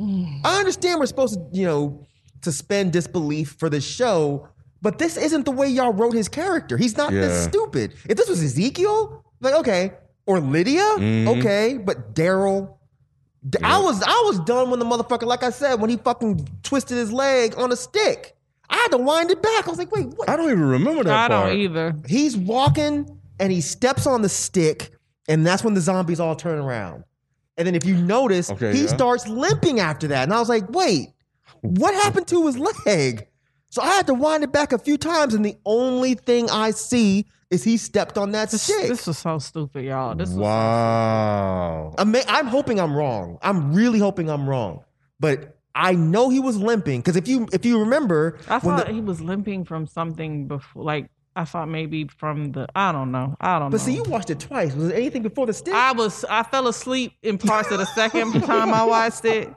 I 0.44 0.58
understand 0.58 0.98
we're 0.98 1.06
supposed 1.06 1.34
to, 1.34 1.46
you 1.52 1.66
know, 1.66 2.06
suspend 2.42 2.92
disbelief 2.92 3.56
for 3.58 3.68
the 3.68 3.80
show, 3.82 4.48
but 4.80 4.98
this 4.98 5.16
isn't 5.18 5.44
the 5.44 5.50
way 5.50 5.68
y'all 5.68 5.92
wrote 5.92 6.14
his 6.14 6.28
character. 6.28 6.76
He's 6.78 6.96
not 6.96 7.10
this 7.10 7.44
stupid. 7.44 7.94
If 8.08 8.16
this 8.16 8.28
was 8.30 8.42
Ezekiel, 8.42 9.24
like 9.40 9.54
okay, 9.56 9.92
or 10.24 10.40
Lydia, 10.40 10.80
Mhm. 10.82 11.38
okay, 11.38 11.76
but 11.78 12.14
Daryl. 12.14 12.76
D- 13.48 13.58
I 13.62 13.78
was 13.80 14.02
I 14.02 14.22
was 14.26 14.40
done 14.40 14.70
when 14.70 14.78
the 14.78 14.86
motherfucker, 14.86 15.26
like 15.26 15.42
I 15.42 15.50
said, 15.50 15.80
when 15.80 15.90
he 15.90 15.96
fucking 15.98 16.48
twisted 16.62 16.96
his 16.96 17.12
leg 17.12 17.54
on 17.58 17.70
a 17.72 17.76
stick. 17.76 18.36
I 18.70 18.76
had 18.76 18.88
to 18.92 18.98
wind 18.98 19.30
it 19.30 19.40
back. 19.42 19.66
I 19.66 19.70
was 19.70 19.78
like, 19.78 19.90
wait, 19.92 20.06
what? 20.16 20.28
I 20.28 20.36
don't 20.36 20.46
even 20.50 20.62
remember 20.68 21.04
that 21.04 21.24
I 21.24 21.28
part. 21.28 21.48
don't 21.50 21.58
either. 21.58 21.94
He's 22.06 22.36
walking 22.36 23.18
and 23.40 23.52
he 23.52 23.60
steps 23.60 24.06
on 24.06 24.22
the 24.22 24.28
stick, 24.28 24.90
and 25.28 25.46
that's 25.46 25.64
when 25.64 25.74
the 25.74 25.80
zombies 25.80 26.20
all 26.20 26.34
turn 26.36 26.58
around. 26.58 27.04
And 27.56 27.66
then 27.66 27.74
if 27.74 27.84
you 27.84 27.96
notice, 27.96 28.50
Okay, 28.50 28.72
he 28.72 28.82
yeah. 28.82 28.86
starts 28.88 29.26
limping 29.26 29.80
after 29.80 30.06
that. 30.08 30.22
And 30.24 30.32
I 30.32 30.38
was 30.38 30.48
like, 30.48 30.68
wait, 30.70 31.08
what 31.62 31.92
happened 31.94 32.26
to 32.28 32.46
his 32.46 32.56
leg? 32.86 33.26
So 33.70 33.82
I 33.82 33.88
had 33.88 34.06
to 34.06 34.14
wind 34.14 34.44
it 34.44 34.52
back 34.52 34.72
a 34.72 34.78
few 34.78 34.96
times, 34.96 35.34
and 35.34 35.44
the 35.44 35.56
only 35.66 36.14
thing 36.14 36.48
I 36.50 36.70
see 36.70 37.26
is 37.50 37.64
he 37.64 37.76
stepped 37.78 38.16
on 38.18 38.32
that 38.32 38.50
This, 38.50 38.62
stick. 38.62 38.88
this 38.88 39.06
was 39.06 39.18
so 39.18 39.38
stupid, 39.38 39.84
y'all. 39.84 40.14
This 40.14 40.28
was 40.30 40.38
Wow. 40.38 41.94
I'm, 41.98 42.14
I'm 42.28 42.46
hoping 42.46 42.78
I'm 42.80 42.94
wrong. 42.94 43.38
I'm 43.42 43.72
really 43.72 43.98
hoping 43.98 44.28
I'm 44.30 44.48
wrong. 44.48 44.84
But 45.20 45.57
I 45.78 45.92
know 45.94 46.28
he 46.28 46.40
was 46.40 46.56
limping 46.56 47.00
because 47.00 47.16
if 47.16 47.28
you 47.28 47.46
if 47.52 47.64
you 47.64 47.78
remember, 47.78 48.38
I 48.48 48.58
thought 48.58 48.86
the- 48.86 48.92
he 48.92 49.00
was 49.00 49.20
limping 49.20 49.64
from 49.64 49.86
something 49.86 50.48
before. 50.48 50.82
Like 50.82 51.08
I 51.36 51.44
thought 51.44 51.68
maybe 51.68 52.08
from 52.08 52.50
the 52.50 52.66
I 52.74 52.90
don't 52.90 53.12
know. 53.12 53.36
I 53.40 53.58
don't 53.60 53.70
But 53.70 53.78
know. 53.78 53.84
see, 53.84 53.94
you 53.94 54.02
watched 54.02 54.28
it 54.30 54.40
twice. 54.40 54.74
Was 54.74 54.88
there 54.88 54.96
anything 54.96 55.22
before 55.22 55.46
the 55.46 55.52
stick? 55.52 55.72
I 55.74 55.92
was 55.92 56.24
I 56.28 56.42
fell 56.42 56.66
asleep 56.66 57.12
in 57.22 57.38
parts 57.38 57.70
of 57.70 57.78
the 57.78 57.86
second 57.86 58.32
time 58.42 58.74
I 58.74 58.84
watched 58.84 59.24
it. 59.24 59.54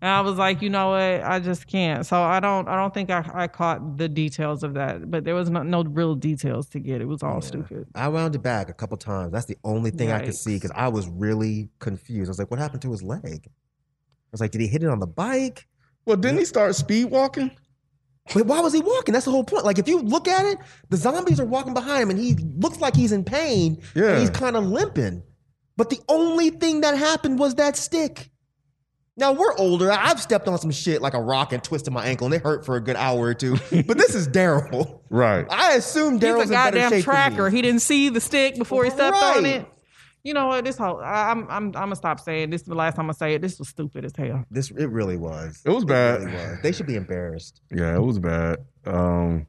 And 0.00 0.08
I 0.08 0.20
was 0.20 0.36
like, 0.38 0.62
you 0.62 0.70
know 0.70 0.90
what? 0.90 1.24
I 1.24 1.40
just 1.40 1.66
can't. 1.66 2.06
So 2.06 2.22
I 2.22 2.38
don't 2.38 2.68
I 2.68 2.76
don't 2.76 2.94
think 2.94 3.10
I, 3.10 3.28
I 3.34 3.48
caught 3.48 3.96
the 3.96 4.08
details 4.08 4.62
of 4.62 4.74
that. 4.74 5.10
But 5.10 5.24
there 5.24 5.34
was 5.34 5.50
no, 5.50 5.64
no 5.64 5.82
real 5.82 6.14
details 6.14 6.68
to 6.68 6.78
get. 6.78 7.00
It 7.00 7.06
was 7.06 7.24
all 7.24 7.40
stupid. 7.40 7.88
I 7.96 8.06
wound 8.06 8.36
it 8.36 8.42
back 8.42 8.68
a 8.68 8.74
couple 8.74 8.96
times. 8.96 9.32
That's 9.32 9.46
the 9.46 9.56
only 9.64 9.90
thing 9.90 10.12
I 10.12 10.24
could 10.24 10.36
see 10.36 10.54
because 10.54 10.70
I 10.72 10.86
was 10.86 11.08
really 11.08 11.68
confused. 11.80 12.28
I 12.28 12.30
was 12.30 12.38
like, 12.38 12.48
what 12.52 12.60
happened 12.60 12.82
to 12.82 12.92
his 12.92 13.02
leg? 13.02 13.50
I 14.28 14.32
was 14.32 14.40
like, 14.40 14.50
did 14.50 14.60
he 14.60 14.66
hit 14.66 14.82
it 14.82 14.88
on 14.88 14.98
the 15.00 15.06
bike? 15.06 15.66
Well, 16.04 16.16
didn't 16.16 16.38
he 16.38 16.44
start 16.44 16.74
speed 16.74 17.06
walking? 17.06 17.50
But 18.34 18.44
why 18.46 18.60
was 18.60 18.74
he 18.74 18.80
walking? 18.80 19.14
That's 19.14 19.24
the 19.24 19.30
whole 19.30 19.44
point. 19.44 19.64
Like, 19.64 19.78
if 19.78 19.88
you 19.88 20.00
look 20.02 20.28
at 20.28 20.44
it, 20.44 20.58
the 20.90 20.98
zombies 20.98 21.40
are 21.40 21.46
walking 21.46 21.72
behind 21.72 22.02
him 22.02 22.10
and 22.10 22.18
he 22.18 22.34
looks 22.34 22.78
like 22.78 22.94
he's 22.94 23.12
in 23.12 23.24
pain. 23.24 23.80
Yeah. 23.94 24.10
And 24.10 24.20
he's 24.20 24.30
kind 24.30 24.56
of 24.56 24.66
limping. 24.66 25.22
But 25.78 25.88
the 25.90 25.98
only 26.08 26.50
thing 26.50 26.82
that 26.82 26.96
happened 26.98 27.38
was 27.38 27.54
that 27.54 27.76
stick. 27.76 28.30
Now 29.16 29.32
we're 29.32 29.56
older. 29.56 29.90
I've 29.90 30.20
stepped 30.20 30.46
on 30.46 30.58
some 30.58 30.70
shit 30.70 31.02
like 31.02 31.14
a 31.14 31.20
rock 31.20 31.52
and 31.52 31.62
twisted 31.62 31.92
my 31.92 32.04
ankle, 32.06 32.26
and 32.26 32.34
it 32.34 32.42
hurt 32.42 32.64
for 32.64 32.76
a 32.76 32.80
good 32.80 32.94
hour 32.96 33.18
or 33.18 33.34
two. 33.34 33.56
But 33.86 33.98
this 33.98 34.14
is 34.14 34.28
Daryl. 34.28 35.00
Right. 35.10 35.44
I 35.50 35.74
assume 35.74 36.14
He's 36.14 36.22
Daryl's 36.22 36.38
a 36.38 36.42
in 36.42 36.48
better 36.50 36.76
goddamn 36.76 36.90
shape 36.90 36.90
than 36.90 37.02
tracker. 37.02 37.50
me. 37.50 37.56
He 37.56 37.62
didn't 37.62 37.80
see 37.82 38.10
the 38.10 38.20
stick 38.20 38.56
before 38.56 38.84
he 38.84 38.90
stepped 38.90 39.16
on 39.16 39.44
it. 39.46 39.66
You 40.24 40.34
know 40.34 40.46
what? 40.48 40.64
This 40.64 40.76
whole 40.76 41.00
I, 41.00 41.30
I'm 41.30 41.44
I'm 41.48 41.66
I'm 41.66 41.72
gonna 41.72 41.96
stop 41.96 42.20
saying 42.20 42.50
this. 42.50 42.62
Is 42.62 42.66
the 42.68 42.74
last 42.74 42.96
time 42.96 43.08
I 43.08 43.12
say 43.12 43.34
it. 43.34 43.42
This 43.42 43.58
was 43.58 43.68
stupid 43.68 44.04
as 44.04 44.12
hell. 44.16 44.44
This 44.50 44.70
it 44.70 44.90
really 44.90 45.16
was. 45.16 45.62
It 45.64 45.70
was 45.70 45.84
bad. 45.84 46.20
really 46.20 46.32
was. 46.32 46.58
They 46.62 46.72
should 46.72 46.86
be 46.86 46.96
embarrassed. 46.96 47.60
Yeah, 47.70 47.94
it 47.94 48.02
was 48.02 48.18
bad. 48.18 48.58
Um, 48.84 49.46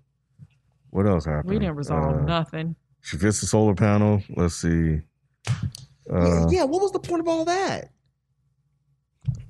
what 0.91 1.05
else 1.05 1.25
happened? 1.25 1.49
We 1.49 1.59
didn't 1.59 1.75
resolve 1.75 2.17
Uh, 2.17 2.25
nothing. 2.25 2.75
She 3.01 3.17
fits 3.17 3.41
the 3.41 3.47
solar 3.47 3.73
panel. 3.75 4.21
Let's 4.35 4.55
see. 4.55 5.01
Uh, 6.11 6.47
yeah, 6.49 6.63
what 6.63 6.81
was 6.81 6.91
the 6.91 6.99
point 6.99 7.21
of 7.21 7.27
all 7.27 7.45
that? 7.45 7.91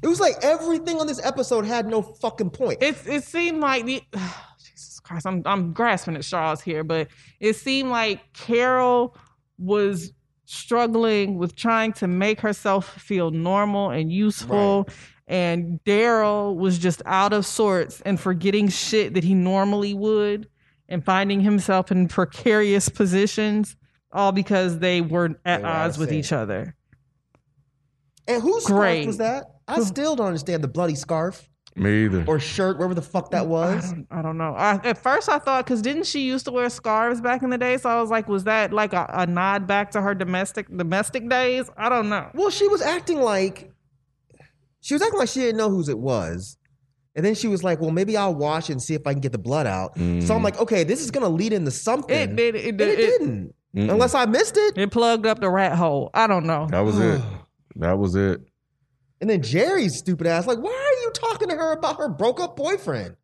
It 0.01 0.07
was 0.07 0.19
like 0.19 0.35
everything 0.41 0.99
on 0.99 1.07
this 1.07 1.23
episode 1.25 1.65
had 1.65 1.85
no 1.88 2.01
fucking 2.01 2.51
point. 2.51 2.81
It 2.81 2.95
it 3.05 3.23
seemed 3.23 3.59
like 3.59 3.85
the 3.85 4.01
Jesus 4.59 4.99
Christ, 5.01 5.25
I'm 5.27 5.41
I'm 5.45 5.73
grasping 5.73 6.15
at 6.15 6.23
straws 6.23 6.61
here, 6.61 6.83
but 6.83 7.09
it 7.39 7.55
seemed 7.55 7.89
like 7.89 8.31
Carol 8.33 9.15
was 9.57 10.13
struggling 10.49 11.37
with 11.37 11.55
trying 11.55 11.93
to 11.93 12.07
make 12.07 12.41
herself 12.41 12.89
feel 12.99 13.29
normal 13.29 13.91
and 13.91 14.11
useful. 14.11 14.87
And 15.27 15.79
Daryl 15.85 16.55
was 16.55 16.79
just 16.79 17.03
out 17.05 17.33
of 17.33 17.45
sorts 17.45 18.01
and 18.01 18.19
forgetting 18.19 18.69
shit 18.69 19.13
that 19.13 19.23
he 19.23 19.35
normally 19.35 19.93
would 19.93 20.49
and 20.87 21.05
finding 21.05 21.39
himself 21.39 21.91
in 21.91 22.07
precarious 22.07 22.89
positions, 22.89 23.75
all 24.11 24.31
because 24.31 24.79
they 24.79 25.01
were 25.01 25.39
at 25.45 25.57
They 25.57 25.63
were 25.63 25.69
out 25.69 25.85
odds 25.85 25.97
with 25.99 26.11
each 26.11 26.33
other. 26.33 26.75
And 28.27 28.41
whose 28.41 28.65
Great. 28.65 29.03
scarf 29.03 29.07
was 29.07 29.17
that? 29.17 29.45
I 29.67 29.81
still 29.81 30.15
don't 30.15 30.25
understand 30.25 30.63
the 30.63 30.67
bloody 30.67 30.95
scarf 30.95 31.47
me 31.75 32.05
either. 32.05 32.23
or 32.27 32.39
shirt, 32.39 32.77
wherever 32.77 32.93
the 32.93 33.01
fuck 33.01 33.31
that 33.31 33.41
I 33.41 33.45
was. 33.45 33.91
don't, 33.91 34.07
I 34.11 34.21
don't 34.21 34.38
know. 34.38 34.53
I, 34.55 34.79
at 34.83 34.97
first, 34.97 35.29
I 35.29 35.39
thought 35.39 35.65
because 35.65 35.81
didn't 35.81 36.05
she 36.05 36.21
used 36.21 36.45
to 36.45 36.51
wear 36.51 36.69
scarves 36.69 37.21
back 37.21 37.43
in 37.43 37.49
the 37.49 37.57
day? 37.57 37.77
So 37.77 37.89
I 37.89 38.01
was 38.01 38.09
like, 38.09 38.27
was 38.27 38.43
that 38.45 38.73
like 38.73 38.93
a, 38.93 39.05
a 39.09 39.25
nod 39.27 39.67
back 39.67 39.91
to 39.91 40.01
her 40.01 40.13
domestic 40.15 40.67
domestic 40.75 41.29
days? 41.29 41.69
I 41.77 41.89
don't 41.89 42.09
know. 42.09 42.29
Well, 42.33 42.49
she 42.49 42.67
was 42.67 42.81
acting 42.81 43.21
like 43.21 43.71
she 44.81 44.93
was 44.93 45.01
acting 45.01 45.19
like 45.19 45.29
she 45.29 45.41
didn't 45.41 45.57
know 45.57 45.69
whose 45.69 45.89
it 45.89 45.99
was. 45.99 46.57
And 47.15 47.25
then 47.25 47.35
she 47.35 47.47
was 47.47 47.63
like, 47.63 47.81
"Well, 47.81 47.91
maybe 47.91 48.15
I'll 48.15 48.35
watch 48.35 48.69
and 48.69 48.81
see 48.81 48.93
if 48.93 49.05
I 49.05 49.13
can 49.13 49.19
get 49.19 49.31
the 49.31 49.39
blood 49.39 49.67
out." 49.67 49.95
So 49.97 50.01
I'm 50.01 50.19
mm. 50.19 50.43
like, 50.43 50.59
"Okay, 50.59 50.83
this 50.83 51.01
is 51.01 51.11
gonna 51.11 51.27
lead 51.27 51.51
into 51.53 51.71
something." 51.71 52.15
It 52.15 52.35
did. 52.35 52.55
It, 52.55 52.69
And 52.69 52.77
did. 52.77 52.88
it, 52.88 52.99
It, 52.99 53.19
didn't, 53.19 53.53
Mm-mm. 53.75 53.91
unless 53.91 54.13
I 54.15 54.25
missed 54.25 54.55
it. 54.57 54.77
it 54.77 54.91
plugged 54.91 55.25
up 55.25 55.39
the 55.41 55.49
rat 55.49 55.75
hole. 55.75 56.11
I 56.13 56.27
don't 56.27 56.45
know. 56.45 56.67
That 56.69 56.81
was 56.81 56.99
it. 56.99 57.21
That 57.75 57.97
was 57.97 58.15
it. 58.15 58.41
And 59.21 59.29
then 59.29 59.41
Jerry's 59.41 59.97
stupid 59.97 60.27
ass, 60.27 60.47
like, 60.47 60.59
"Why 60.59 60.71
are 60.71 61.01
you 61.03 61.11
talking 61.13 61.49
to 61.49 61.55
her 61.55 61.71
about 61.73 61.97
her 61.97 62.07
broke 62.09 62.39
up 62.39 62.55
boyfriend?" 62.55 63.15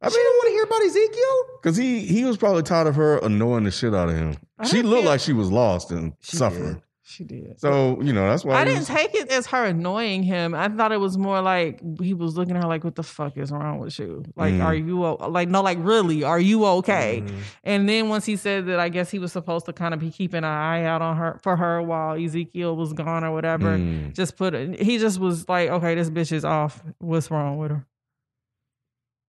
I 0.00 0.06
mean, 0.06 0.12
she 0.12 0.18
didn't 0.18 0.36
want 0.36 0.46
to 0.46 0.52
hear 0.52 0.62
about 0.64 0.82
Ezekiel. 0.84 1.44
Because 1.62 1.76
he 1.76 2.00
he 2.00 2.24
was 2.24 2.36
probably 2.36 2.62
tired 2.62 2.86
of 2.88 2.96
her 2.96 3.18
annoying 3.18 3.64
the 3.64 3.70
shit 3.70 3.94
out 3.94 4.08
of 4.08 4.16
him. 4.16 4.36
She 4.64 4.82
looked 4.82 5.02
feel- 5.02 5.10
like 5.10 5.20
she 5.20 5.32
was 5.32 5.50
lost 5.52 5.90
and 5.90 6.14
She 6.20 6.36
suffering. 6.36 6.74
did. 6.74 6.82
She 7.12 7.24
did. 7.24 7.60
So 7.60 8.00
you 8.00 8.12
know 8.14 8.26
that's 8.26 8.44
why 8.44 8.54
I 8.54 8.64
didn't 8.64 8.80
was- 8.80 8.88
take 8.88 9.14
it 9.14 9.28
as 9.30 9.46
her 9.48 9.64
annoying 9.66 10.22
him. 10.22 10.54
I 10.54 10.68
thought 10.68 10.92
it 10.92 11.00
was 11.00 11.18
more 11.18 11.42
like 11.42 11.80
he 12.00 12.14
was 12.14 12.36
looking 12.38 12.56
at 12.56 12.62
her 12.62 12.68
like, 12.68 12.84
"What 12.84 12.94
the 12.94 13.02
fuck 13.02 13.36
is 13.36 13.52
wrong 13.52 13.80
with 13.80 13.98
you? 13.98 14.24
Like, 14.34 14.54
Mm. 14.54 14.64
are 14.64 14.74
you 14.74 15.00
like 15.28 15.48
no, 15.50 15.60
like 15.60 15.76
really, 15.80 16.24
are 16.24 16.40
you 16.40 16.64
okay?" 16.64 17.22
Mhm. 17.26 17.34
And 17.64 17.88
then 17.88 18.08
once 18.08 18.24
he 18.24 18.36
said 18.36 18.64
that, 18.66 18.80
I 18.80 18.88
guess 18.88 19.10
he 19.10 19.18
was 19.18 19.30
supposed 19.32 19.66
to 19.66 19.72
kind 19.74 19.92
of 19.92 20.00
be 20.00 20.10
keeping 20.10 20.38
an 20.38 20.44
eye 20.44 20.84
out 20.84 21.02
on 21.02 21.16
her 21.18 21.38
for 21.42 21.56
her 21.56 21.82
while 21.82 22.16
Ezekiel 22.16 22.74
was 22.76 22.92
gone 22.94 23.24
or 23.24 23.32
whatever. 23.32 23.76
Mm. 23.76 24.14
Just 24.14 24.36
put 24.38 24.54
it. 24.54 24.80
He 24.80 24.96
just 24.98 25.20
was 25.20 25.46
like, 25.48 25.68
"Okay, 25.68 25.94
this 25.94 26.08
bitch 26.08 26.32
is 26.32 26.44
off. 26.46 26.82
What's 26.98 27.30
wrong 27.30 27.58
with 27.58 27.72
her?" 27.72 27.86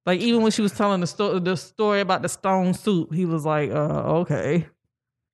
Like 0.05 0.19
even 0.19 0.41
when 0.41 0.51
she 0.51 0.61
was 0.61 0.73
telling 0.73 0.99
the 1.01 1.07
story, 1.07 1.39
the 1.39 1.55
story 1.55 2.01
about 2.01 2.21
the 2.21 2.29
stone 2.29 2.73
soup, 2.73 3.13
he 3.13 3.25
was 3.25 3.45
like, 3.45 3.71
"Uh, 3.71 4.19
okay." 4.21 4.67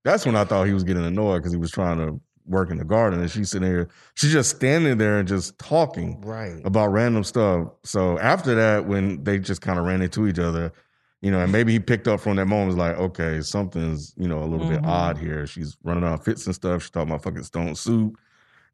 That's 0.05 0.25
when 0.25 0.35
I 0.35 0.45
thought 0.45 0.65
he 0.65 0.73
was 0.73 0.83
getting 0.85 1.03
annoyed 1.05 1.39
because 1.39 1.51
he 1.51 1.57
was 1.59 1.71
trying 1.71 1.97
to 1.97 2.21
work 2.49 2.71
in 2.71 2.77
the 2.77 2.83
garden 2.85 3.19
and 3.21 3.29
she's 3.31 3.49
sitting 3.51 3.67
here. 3.69 3.87
She's 4.15 4.31
just 4.33 4.55
standing 4.55 4.97
there 4.97 5.19
and 5.19 5.27
just 5.27 5.57
talking 5.59 6.19
Right. 6.21 6.61
about 6.65 6.87
random 6.87 7.23
stuff. 7.23 7.69
So 7.83 8.17
after 8.19 8.55
that, 8.55 8.85
when 8.87 9.23
they 9.23 9.39
just 9.39 9.61
kind 9.61 9.77
of 9.79 9.85
ran 9.85 10.01
into 10.01 10.27
each 10.27 10.39
other, 10.39 10.71
you 11.21 11.31
know, 11.31 11.39
and 11.41 11.51
maybe 11.51 11.71
he 11.73 11.79
picked 11.79 12.07
up 12.07 12.19
from 12.21 12.37
that 12.37 12.45
moment, 12.47 12.67
was 12.67 12.75
like, 12.77 12.97
okay, 12.97 13.41
something's, 13.41 14.13
you 14.17 14.27
know, 14.27 14.39
a 14.41 14.45
little 14.45 14.67
bit 14.67 14.81
Mhm. 14.81 14.87
odd 14.87 15.17
here. 15.17 15.45
She's 15.45 15.77
running 15.83 16.03
out 16.03 16.13
of 16.19 16.23
fits 16.23 16.45
and 16.45 16.55
stuff. 16.55 16.81
She's 16.81 16.89
talking 16.91 17.09
about 17.09 17.23
fucking 17.23 17.43
stone 17.43 17.75
soup 17.75 18.15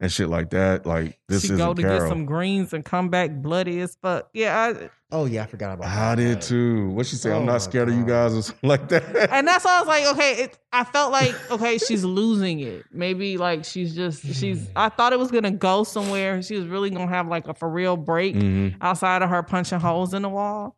and 0.00 0.10
shit 0.12 0.28
like 0.28 0.50
that. 0.50 0.86
Like, 0.86 1.18
this 1.28 1.42
she 1.42 1.46
isn't 1.48 1.58
go 1.58 1.74
to 1.74 1.82
Carol. 1.82 2.00
get 2.00 2.08
some 2.08 2.24
greens 2.24 2.72
and 2.72 2.84
come 2.84 3.08
back 3.08 3.30
bloody 3.42 3.80
as 3.80 3.96
fuck. 4.00 4.28
Yeah, 4.32 4.56
I, 4.80 4.90
Oh 5.12 5.24
yeah, 5.26 5.44
I 5.44 5.46
forgot 5.46 5.72
about 5.74 5.86
I 5.86 6.16
that. 6.16 6.16
did 6.16 6.40
too. 6.42 6.88
What 6.90 7.06
she 7.06 7.14
say? 7.14 7.30
Oh 7.30 7.36
I'm 7.36 7.46
my 7.46 7.52
not 7.52 7.62
scared 7.62 7.88
of 7.88 7.94
you 7.94 8.00
God. 8.00 8.08
guys 8.30 8.34
or 8.34 8.42
something 8.42 8.68
like 8.68 8.88
that. 8.88 9.30
and 9.30 9.46
that's 9.46 9.64
why 9.64 9.76
I 9.76 9.78
was 9.78 9.86
like, 9.86 10.04
okay, 10.16 10.42
it, 10.42 10.58
I 10.72 10.82
felt 10.82 11.12
like, 11.12 11.32
okay, 11.52 11.78
she's 11.78 12.04
losing 12.04 12.58
it. 12.58 12.84
Maybe 12.92 13.36
like 13.38 13.64
she's 13.64 13.94
just 13.94 14.24
she's. 14.34 14.68
I 14.74 14.88
thought 14.88 15.12
it 15.12 15.18
was 15.20 15.30
gonna 15.30 15.52
go 15.52 15.84
somewhere. 15.84 16.42
She 16.42 16.56
was 16.56 16.66
really 16.66 16.90
gonna 16.90 17.06
have 17.06 17.28
like 17.28 17.46
a 17.46 17.54
for 17.54 17.68
real 17.68 17.96
break 17.96 18.34
Mhm. 18.34 18.76
outside 18.80 19.22
of 19.22 19.30
her 19.30 19.44
punching 19.44 19.78
holes 19.78 20.12
in 20.12 20.22
the 20.22 20.28
wall. 20.28 20.76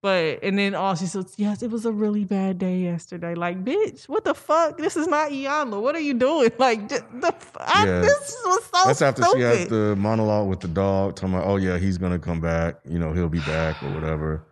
But 0.00 0.44
and 0.44 0.56
then 0.56 0.76
all 0.76 0.94
she 0.94 1.06
says, 1.06 1.34
yes, 1.38 1.60
it 1.62 1.70
was 1.72 1.84
a 1.84 1.90
really 1.90 2.24
bad 2.24 2.58
day 2.58 2.78
yesterday. 2.78 3.34
Like, 3.34 3.64
bitch, 3.64 4.08
what 4.08 4.24
the 4.24 4.32
fuck? 4.34 4.78
This 4.78 4.96
is 4.96 5.08
not 5.08 5.30
Iyanla. 5.32 5.82
What 5.82 5.96
are 5.96 6.00
you 6.00 6.14
doing? 6.14 6.50
Like, 6.58 6.88
just, 6.88 7.02
the 7.20 7.34
I, 7.58 7.84
Yeah. 7.84 8.00
this 8.00 8.36
was 8.46 8.64
so 8.64 8.86
That's 8.86 9.02
after 9.02 9.22
stupid. 9.22 9.38
she 9.38 9.42
had 9.60 9.68
the 9.68 9.96
monologue 9.96 10.48
with 10.48 10.60
the 10.60 10.68
dog, 10.68 11.16
talking 11.16 11.34
about, 11.34 11.48
oh 11.48 11.56
yeah, 11.56 11.78
he's 11.78 11.98
gonna 11.98 12.18
come 12.18 12.40
back. 12.40 12.76
You 12.88 13.00
know, 13.00 13.12
he'll 13.12 13.28
be 13.28 13.40
back 13.40 13.82
or 13.82 13.90
whatever. 13.92 14.44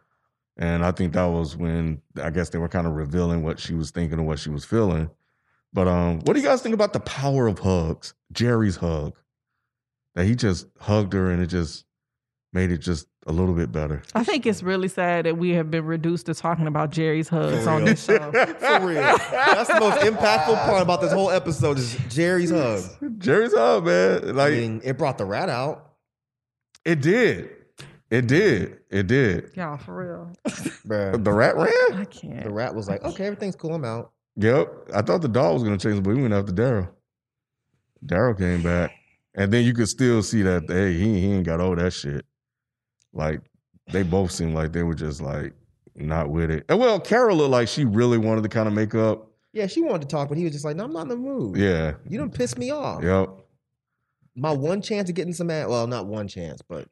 And 0.57 0.85
I 0.85 0.91
think 0.91 1.13
that 1.13 1.27
was 1.27 1.57
when 1.57 2.01
I 2.21 2.31
guess 2.31 2.49
they 2.49 2.59
were 2.59 2.69
kind 2.69 2.87
of 2.89 2.95
revealing 2.95 3.45
what 3.45 3.61
she 3.61 3.75
was 3.75 3.91
thinking 3.93 4.19
and 4.19 4.27
what 4.27 4.39
she 4.41 4.51
was 4.51 4.65
feeling. 4.65 5.11
But 5.73 5.87
um, 5.87 6.21
what 6.21 6.35
do 6.35 6.41
you 6.41 6.47
guys 6.47 6.63
think 6.63 6.75
about 6.75 6.93
the 6.93 7.01
power 7.01 7.47
of 7.47 7.59
hugs? 7.61 8.15
Jerry's 8.33 8.77
hug. 8.77 9.15
That 10.17 10.25
he 10.25 10.35
just 10.35 10.67
hugged 10.81 11.13
her 11.13 11.31
and 11.31 11.41
it 11.43 11.49
just 11.49 11.85
made 12.53 12.73
it 12.73 12.79
just 12.79 13.07
a 13.27 13.33
little 13.33 13.55
bit 13.55 13.73
better. 13.73 14.03
I 14.15 14.23
think 14.25 14.47
it's 14.47 14.63
really 14.63 14.89
sad 14.89 15.27
that 15.27 15.37
we 15.37 15.51
have 15.51 15.71
been 15.71 15.85
reduced 15.85 16.27
to 16.27 16.35
talking 16.35 16.67
about 16.67 16.91
Jerry's 16.91 17.29
hugs 17.29 17.65
For 17.65 17.71
on 17.71 17.79
real. 17.79 17.87
this 17.87 18.05
show. 18.05 18.19
For 18.33 18.87
real. 18.87 19.01
That's 19.03 19.69
the 19.73 19.81
most 19.81 20.01
impactful 20.01 20.65
part 20.65 20.81
about 20.83 21.01
this 21.01 21.13
whole 21.13 21.31
episode 21.31 21.79
is 21.79 21.97
Jerry's 22.09 22.51
hug. 22.51 22.83
Jerry's 23.19 23.53
hug, 23.55 23.85
man. 23.85 24.35
Like 24.37 24.53
I 24.53 24.57
mean, 24.57 24.81
it 24.85 24.97
brought 24.97 25.19
the 25.19 25.25
rat 25.25 25.49
out. 25.49 25.93
it 26.85 27.01
did. 27.03 27.51
It 28.09 28.29
did. 28.29 28.79
It 28.91 29.09
did. 29.09 29.51
Y'all, 29.57 29.77
for 29.77 29.97
real. 29.97 30.33
Bruh. 30.87 31.13
The 31.25 31.33
rat 31.33 31.57
ran? 31.57 32.01
I 32.01 32.05
can't. 32.05 32.45
The 32.45 32.51
rat 32.53 32.73
was 32.75 32.89
like, 32.89 33.03
okay, 33.05 33.27
everything's 33.27 33.57
cool, 33.57 33.75
I'm 33.75 33.85
out. 33.85 34.13
Yep. 34.37 34.91
I 34.95 35.03
thought 35.03 35.23
the 35.23 35.29
dog 35.29 35.55
was 35.55 35.65
gonna 35.65 35.79
change, 35.79 36.03
but 36.05 36.15
we 36.15 36.23
went 36.23 36.33
after 36.33 36.53
Daryl. 36.53 36.89
Daryl 38.05 38.39
came 38.39 38.63
back. 38.63 38.93
And 39.35 39.53
then 39.53 39.65
you 39.65 39.75
could 39.75 39.89
still 39.89 40.23
see 40.23 40.43
that 40.43 40.65
hey, 40.69 40.95
he 40.95 41.21
he 41.21 41.33
ain't 41.33 41.45
got 41.45 41.61
all 41.61 41.75
that 41.75 41.93
shit. 41.93 42.25
Like 43.17 43.41
they 43.91 44.03
both 44.03 44.31
seemed 44.31 44.55
like 44.55 44.73
they 44.73 44.83
were 44.83 44.95
just 44.95 45.21
like 45.21 45.53
not 45.95 46.31
with 46.31 46.51
it. 46.51 46.65
And 46.69 46.79
well, 46.79 47.01
Carol 47.01 47.37
looked 47.37 47.51
like 47.51 47.69
she 47.69 47.85
really 47.85 48.19
wanted 48.19 48.43
to 48.43 48.49
kind 48.49 48.69
of 48.69 48.75
make 48.75 48.95
up. 48.95 49.31
Yeah, 49.53 49.67
she 49.67 49.81
wanted 49.81 50.03
to 50.03 50.09
talk, 50.09 50.29
but 50.29 50.37
he 50.37 50.45
was 50.45 50.53
just 50.53 50.65
like, 50.65 50.77
no, 50.77 50.85
I'm 50.85 50.93
not 50.93 51.03
in 51.03 51.09
the 51.09 51.17
mood. 51.17 51.57
Yeah. 51.57 51.95
You 52.07 52.19
don't 52.19 52.33
piss 52.33 52.59
me 52.59 52.71
off. 52.71 53.03
Yep. 53.03 53.31
My 54.35 54.53
one 54.53 54.83
chance 54.83 55.09
of 55.09 55.15
getting 55.15 55.33
some 55.33 55.51
ass, 55.51 55.67
well, 55.67 55.87
not 55.87 56.07
one 56.07 56.29
chance, 56.29 56.61
but 56.61 56.89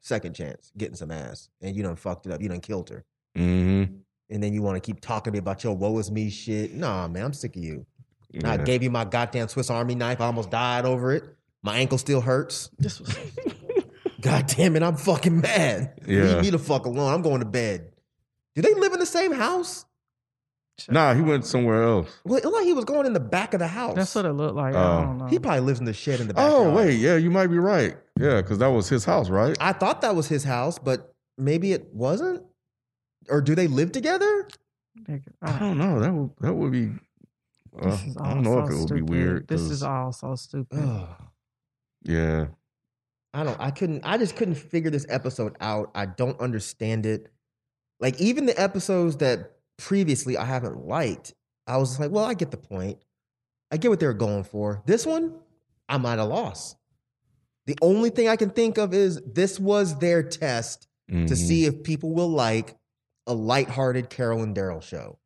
second 0.00 0.34
chance 0.34 0.72
getting 0.76 0.96
some 0.96 1.12
ass. 1.12 1.48
And 1.60 1.76
you 1.76 1.84
done 1.84 1.94
fucked 1.94 2.26
it 2.26 2.32
up. 2.32 2.40
You 2.40 2.48
done 2.48 2.60
killed 2.60 2.90
her. 2.90 3.04
Mm-hmm. 3.36 3.94
And 4.30 4.42
then 4.42 4.52
you 4.52 4.62
want 4.62 4.74
to 4.76 4.80
keep 4.80 5.00
talking 5.00 5.32
to 5.32 5.34
me 5.36 5.38
about 5.38 5.62
your 5.62 5.76
woe 5.76 5.96
is 5.98 6.10
me 6.10 6.30
shit. 6.30 6.74
Nah, 6.74 7.06
man, 7.06 7.26
I'm 7.26 7.32
sick 7.32 7.54
of 7.54 7.62
you. 7.62 7.86
And 8.34 8.46
I 8.46 8.56
gave 8.56 8.82
you 8.82 8.90
my 8.90 9.04
goddamn 9.04 9.48
Swiss 9.48 9.70
Army 9.70 9.94
knife. 9.94 10.20
I 10.20 10.26
almost 10.26 10.50
died 10.50 10.84
over 10.84 11.12
it. 11.12 11.24
My 11.62 11.78
ankle 11.78 11.98
still 11.98 12.20
hurts. 12.20 12.70
This 12.78 13.00
was 13.00 13.16
God 14.20 14.46
damn 14.46 14.76
it, 14.76 14.82
I'm 14.82 14.96
fucking 14.96 15.40
mad. 15.40 15.94
Yeah. 16.06 16.22
Leave 16.22 16.40
me 16.42 16.50
the 16.50 16.58
fuck 16.58 16.86
alone. 16.86 17.12
I'm 17.12 17.22
going 17.22 17.40
to 17.40 17.46
bed. 17.46 17.92
Do 18.54 18.62
they 18.62 18.74
live 18.74 18.92
in 18.92 18.98
the 18.98 19.06
same 19.06 19.32
house? 19.32 19.84
Nah, 20.88 21.12
he 21.14 21.20
went 21.20 21.44
somewhere 21.44 21.82
else. 21.82 22.08
Well, 22.24 22.38
it 22.38 22.44
looked 22.44 22.56
like 22.56 22.64
he 22.64 22.72
was 22.72 22.86
going 22.86 23.04
in 23.06 23.12
the 23.12 23.20
back 23.20 23.52
of 23.52 23.60
the 23.60 23.66
house. 23.68 23.94
That's 23.94 24.14
what 24.14 24.24
it 24.24 24.32
looked 24.32 24.54
like. 24.56 24.74
I 24.74 24.78
Oh. 24.82 25.02
don't 25.02 25.18
know. 25.18 25.26
He 25.26 25.38
probably 25.38 25.60
lives 25.60 25.78
in 25.78 25.84
the 25.84 25.92
shed 25.92 26.20
in 26.20 26.28
the 26.28 26.32
back. 26.34 26.50
Oh 26.50 26.72
wait, 26.74 26.98
yeah, 26.98 27.16
you 27.16 27.30
might 27.30 27.48
be 27.48 27.58
right. 27.58 27.96
Yeah, 28.18 28.40
because 28.40 28.58
that 28.58 28.68
was 28.68 28.88
his 28.88 29.04
house, 29.04 29.28
right? 29.28 29.54
I 29.60 29.72
thought 29.74 30.00
that 30.00 30.16
was 30.16 30.28
his 30.28 30.42
house, 30.44 30.78
but 30.78 31.14
maybe 31.36 31.72
it 31.72 31.92
wasn't. 31.92 32.44
Or 33.28 33.40
do 33.42 33.54
they 33.54 33.66
live 33.66 33.92
together? 33.92 34.48
I 35.42 35.58
don't 35.58 35.76
know. 35.78 36.00
That 36.00 36.12
would 36.14 36.30
that 36.40 36.54
would 36.54 36.72
be. 36.72 36.92
Uh, 37.78 37.90
This 37.90 38.04
is 38.06 38.16
I 38.16 38.34
don't 38.34 38.46
all 38.46 38.54
know 38.54 38.64
if 38.64 38.70
it 38.70 38.74
would 38.74 38.86
stupid. 38.88 39.06
be 39.06 39.12
weird. 39.12 39.48
This 39.48 39.60
'cause- 39.60 39.70
is 39.70 39.82
all 39.82 40.12
so 40.12 40.34
stupid. 40.34 41.06
yeah. 42.02 42.46
I 43.32 43.44
don't. 43.44 43.60
I 43.60 43.70
couldn't. 43.70 44.02
I 44.04 44.18
just 44.18 44.36
couldn't 44.36 44.56
figure 44.56 44.90
this 44.90 45.06
episode 45.08 45.56
out. 45.60 45.90
I 45.94 46.06
don't 46.06 46.38
understand 46.40 47.06
it. 47.06 47.28
Like 48.00 48.20
even 48.20 48.46
the 48.46 48.60
episodes 48.60 49.18
that 49.18 49.52
previously 49.78 50.36
I 50.36 50.44
haven't 50.44 50.84
liked, 50.86 51.34
I 51.66 51.76
was 51.76 52.00
like, 52.00 52.10
well, 52.10 52.24
I 52.24 52.34
get 52.34 52.50
the 52.50 52.56
point. 52.56 52.98
I 53.70 53.76
get 53.76 53.88
what 53.90 54.00
they 54.00 54.06
were 54.06 54.14
going 54.14 54.42
for. 54.44 54.82
This 54.86 55.06
one, 55.06 55.34
I'm 55.88 56.04
at 56.06 56.18
a 56.18 56.24
loss. 56.24 56.74
The 57.66 57.76
only 57.82 58.10
thing 58.10 58.28
I 58.28 58.34
can 58.36 58.50
think 58.50 58.78
of 58.78 58.92
is 58.94 59.20
this 59.24 59.60
was 59.60 59.98
their 59.98 60.22
test 60.24 60.88
to 61.08 61.14
Mhm. 61.14 61.36
see 61.36 61.66
if 61.66 61.82
people 61.84 62.12
will 62.12 62.28
like 62.30 62.76
a 63.26 63.34
lighthearted 63.34 64.10
Carol 64.10 64.42
and 64.42 64.56
Daryl 64.56 64.82
show. 64.82 65.18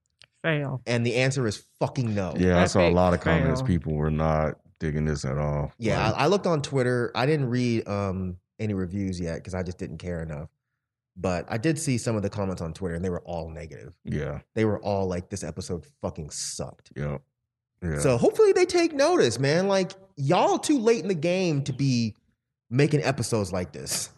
Fail. 0.43 0.83
And 0.87 1.07
the 1.07 1.15
answer 1.17 1.47
is 1.47 1.65
fucking 1.79 2.15
no. 2.15 2.35
Yeah, 2.37 2.61
I 2.61 2.67
saw 2.67 2.87
a 2.87 2.91
lot 2.91 3.15
of 3.15 3.21
comments. 3.21 3.61
fail. 3.61 3.67
People 3.67 3.95
were 3.95 4.11
not 4.11 4.59
digging 4.85 5.05
this 5.07 5.25
at 5.25 5.39
all. 5.39 5.73
Yeah, 5.79 6.05
Like, 6.11 6.15
I, 6.17 6.25
I 6.25 6.27
looked 6.27 6.47
on 6.47 6.61
Twitter. 6.63 7.11
I 7.15 7.25
didn't 7.27 7.49
read 7.49 7.89
um, 7.89 8.37
any 8.59 8.75
reviews 8.75 9.19
yet 9.19 9.37
because 9.37 9.55
I 9.55 9.63
just 9.63 9.79
didn't 9.79 9.99
care 9.99 10.23
enough. 10.23 10.49
But 11.17 11.47
I 11.49 11.59
did 11.59 11.79
see 11.79 11.97
some 11.97 12.17
of 12.17 12.23
the 12.23 12.29
comments 12.31 12.61
on 12.61 12.73
Twitter, 12.75 12.95
and 12.97 13.05
they 13.05 13.09
were 13.11 13.21
all 13.23 13.49
negative. 13.49 13.97
yeah, 14.05 14.41
They 14.55 14.65
were 14.65 14.81
all 14.81 15.07
like, 15.07 15.29
"This 15.31 15.45
episode 15.45 15.87
fucking 16.03 16.31
sucked." 16.31 16.91
yeah, 16.97 17.19
yeah. 17.83 18.01
So 18.01 18.19
hopefully 18.19 18.53
they 18.53 18.65
take 18.67 18.93
notice, 18.93 19.39
man. 19.39 19.69
Like 19.69 19.93
y'all 20.17 20.59
too 20.59 20.79
late 20.79 21.03
in 21.03 21.09
the 21.09 21.15
game 21.15 21.63
to 21.65 21.73
be 21.73 22.15
making 22.69 23.03
episodes 23.05 23.53
like 23.53 23.73
this. 23.73 24.11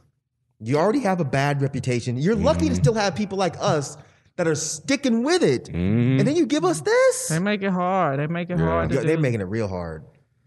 You 0.58 0.78
already 0.78 1.00
have 1.00 1.20
a 1.20 1.24
bad 1.24 1.60
reputation. 1.60 2.16
You're 2.16 2.34
lucky 2.34 2.68
to 2.70 2.74
Mhm. 2.74 2.78
still 2.78 2.94
have 2.94 3.14
people 3.14 3.36
like 3.36 3.56
us 3.60 3.98
that 4.36 4.48
are 4.48 4.54
sticking 4.54 5.22
with 5.22 5.42
it, 5.42 5.66
Mhm. 5.66 6.18
and 6.18 6.26
then 6.26 6.34
you 6.34 6.46
give 6.46 6.64
us 6.64 6.80
this. 6.80 7.28
They 7.28 7.38
make 7.40 7.60
it 7.62 7.72
hard. 7.72 8.18
They 8.20 8.26
make 8.26 8.48
it 8.48 8.58
Yeah. 8.58 8.64
hard. 8.64 8.88
To 8.88 8.94
Yeah, 8.94 9.02
they're 9.02 9.18
making 9.20 9.42
it 9.42 9.48
real 9.48 9.68
hard. 9.68 10.02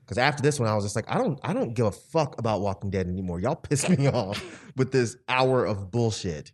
Because 0.09 0.17
after 0.17 0.41
this 0.41 0.59
one, 0.59 0.67
I 0.67 0.73
was 0.73 0.83
just 0.83 0.95
like, 0.95 1.05
I 1.07 1.19
don't, 1.19 1.39
I 1.43 1.53
don't 1.53 1.75
give 1.75 1.85
a 1.85 1.91
fuck 1.91 2.39
about 2.39 2.61
Walking 2.61 2.89
Dead 2.89 3.05
anymore. 3.07 3.39
Y'all 3.39 3.55
piss 3.69 3.87
me 3.87 4.07
off 4.07 4.43
with 4.75 4.91
this 4.91 5.15
hour 5.27 5.63
of 5.63 5.91
bullshit. 5.91 6.51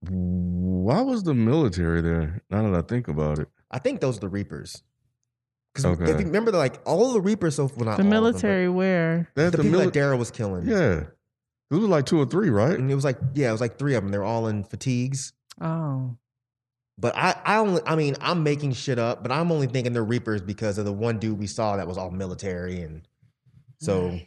Why 0.00 1.00
was 1.02 1.22
the 1.22 1.32
military 1.32 2.00
there? 2.00 2.42
Now 2.50 2.68
that 2.68 2.76
I 2.76 2.82
think 2.82 3.06
about 3.06 3.38
it, 3.38 3.46
I 3.70 3.78
think 3.78 4.00
those 4.00 4.16
are 4.16 4.20
the 4.20 4.28
Reapers. 4.28 4.82
Because 5.72 6.00
Okay. 6.00 6.10
if 6.10 6.18
you 6.18 6.26
remember, 6.26 6.50
like 6.50 6.80
all 6.84 7.12
the 7.12 7.20
Reapers, 7.20 7.54
so 7.54 7.70
well, 7.76 7.84
not 7.84 7.84
the 7.84 7.86
all 7.86 7.92
of 7.92 7.98
them, 7.98 8.10
military 8.10 8.68
where? 8.68 9.30
they 9.36 9.42
but 9.42 9.42
had 9.44 9.52
the, 9.52 9.56
the, 9.58 9.62
people 9.62 9.80
mili- 9.80 9.84
that 9.92 9.94
Daryl 9.94 10.18
was 10.18 10.32
killing. 10.32 10.66
Yeah, 10.66 11.02
it 11.70 11.74
was 11.74 11.84
like 11.84 12.06
two 12.06 12.20
or 12.20 12.26
three, 12.26 12.50
right? 12.50 12.76
and 12.76 12.90
it 12.90 12.94
was 12.96 13.04
like, 13.04 13.18
yeah, 13.34 13.50
it 13.50 13.52
was 13.52 13.60
like 13.60 13.78
three 13.78 13.94
of 13.94 14.02
them. 14.02 14.10
They're 14.10 14.24
all 14.24 14.48
in 14.48 14.64
fatigues. 14.64 15.34
Oh, 15.60 16.16
But 17.00 17.16
I, 17.16 17.34
I 17.46 17.56
only, 17.56 17.80
I 17.86 17.96
mean, 17.96 18.14
I'm 18.20 18.42
making 18.42 18.74
shit 18.74 18.98
up, 18.98 19.22
but 19.22 19.32
I'm 19.32 19.50
only 19.50 19.66
thinking 19.66 19.94
they're 19.94 20.04
Reapers 20.04 20.42
because 20.42 20.76
of 20.76 20.84
the 20.84 20.92
one 20.92 21.18
dude 21.18 21.38
we 21.38 21.46
saw 21.46 21.76
that 21.78 21.88
was 21.88 21.96
all 21.96 22.10
military, 22.10 22.82
and 22.82 23.08
so 23.78 24.20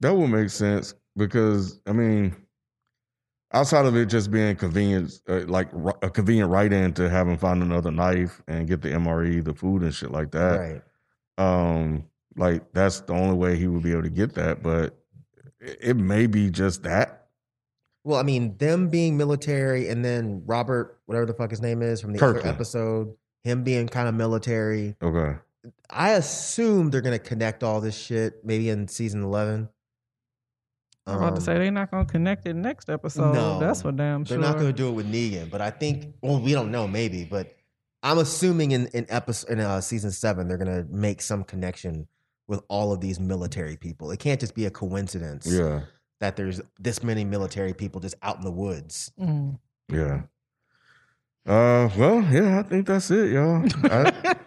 That 0.00 0.14
would 0.14 0.28
make 0.28 0.50
sense 0.50 0.94
because 1.16 1.80
I 1.86 1.92
mean, 1.92 2.36
outside 3.52 3.84
of 3.84 3.96
it 3.96 4.06
just 4.06 4.30
being 4.30 4.54
convenient, 4.54 5.20
uh, 5.28 5.40
like 5.46 5.68
ri- 5.72 5.92
a 6.02 6.10
convenient 6.10 6.50
right-in 6.50 6.92
to 6.94 7.10
have 7.10 7.26
him 7.26 7.36
find 7.36 7.62
another 7.62 7.90
knife 7.90 8.40
and 8.46 8.68
get 8.68 8.80
the 8.80 8.90
MRE, 8.90 9.44
the 9.44 9.52
food 9.52 9.82
and 9.82 9.92
shit 9.92 10.12
like 10.12 10.30
that. 10.30 10.60
right. 10.60 10.82
Um, 11.36 12.04
like 12.36 12.72
that's 12.72 13.00
the 13.00 13.12
only 13.12 13.34
way 13.34 13.56
he 13.56 13.66
would 13.66 13.82
be 13.82 13.90
able 13.90 14.02
to 14.02 14.10
get 14.10 14.34
that. 14.34 14.62
But 14.62 14.96
it, 15.58 15.78
it 15.80 15.96
may 15.96 16.26
be 16.26 16.48
just 16.48 16.84
that. 16.84 17.19
Well, 18.04 18.18
I 18.18 18.22
mean, 18.22 18.56
them 18.56 18.88
being 18.88 19.16
military 19.16 19.88
and 19.88 20.04
then 20.04 20.42
Robert, 20.46 20.98
whatever 21.06 21.26
the 21.26 21.34
fuck 21.34 21.50
his 21.50 21.60
name 21.60 21.82
is 21.82 22.00
from 22.00 22.12
the 22.14 22.24
other 22.24 22.46
episode, 22.46 23.14
him 23.44 23.62
being 23.62 23.88
kind 23.88 24.08
of 24.08 24.14
military. 24.14 24.96
Okay. 25.02 25.36
I 25.90 26.12
assume 26.12 26.90
they're 26.90 27.02
gonna 27.02 27.18
connect 27.18 27.62
all 27.62 27.80
this 27.82 27.96
shit 27.96 28.44
maybe 28.44 28.70
in 28.70 28.88
season 28.88 29.22
eleven. 29.22 29.68
I'm 31.06 31.16
about 31.16 31.30
to 31.30 31.34
Um, 31.36 31.40
say 31.40 31.54
they're 31.58 31.70
not 31.70 31.90
gonna 31.90 32.06
connect 32.06 32.46
it 32.46 32.54
next 32.54 32.88
episode. 32.88 33.34
No, 33.34 33.58
That's 33.58 33.82
for 33.82 33.92
damn 33.92 34.24
sure. 34.24 34.38
they're 34.38 34.46
not 34.48 34.56
gonna 34.56 34.72
do 34.72 34.88
it 34.88 34.92
with 34.92 35.06
Negan, 35.10 35.50
but 35.50 35.60
I 35.60 35.70
think 35.70 36.14
well, 36.22 36.40
we 36.40 36.52
don't 36.52 36.70
know 36.70 36.86
maybe, 36.88 37.24
but 37.24 37.54
I'm 38.02 38.16
assuming 38.18 38.70
in 38.70 38.86
in 38.94 39.04
episode 39.10 39.50
in 39.50 39.60
uh, 39.60 39.80
season 39.82 40.10
seven 40.10 40.48
they're 40.48 40.56
gonna 40.58 40.86
make 40.90 41.20
some 41.20 41.44
connection 41.44 42.06
with 42.46 42.62
all 42.68 42.92
of 42.92 43.00
these 43.00 43.20
military 43.20 43.76
people. 43.76 44.10
It 44.10 44.18
can't 44.20 44.40
just 44.40 44.54
be 44.54 44.64
a 44.66 44.70
coincidence 44.70 45.46
Yeah. 45.46 45.82
That 46.20 46.36
there's 46.36 46.60
this 46.78 47.02
many 47.02 47.24
military 47.24 47.72
people 47.74 48.00
just 48.00 48.14
out 48.22 48.36
in 48.36 48.42
the 48.42 48.50
woods. 48.50 49.10
Mm. 49.20 49.58
Yeah. 49.92 50.22
Uh. 51.46 51.88
Well. 51.98 52.22
Yeah. 52.30 52.58
I 52.60 52.62
think 52.62 52.86
that's 52.86 53.10
it, 53.10 53.32
y'all. 53.32 53.64
I, 53.84 54.36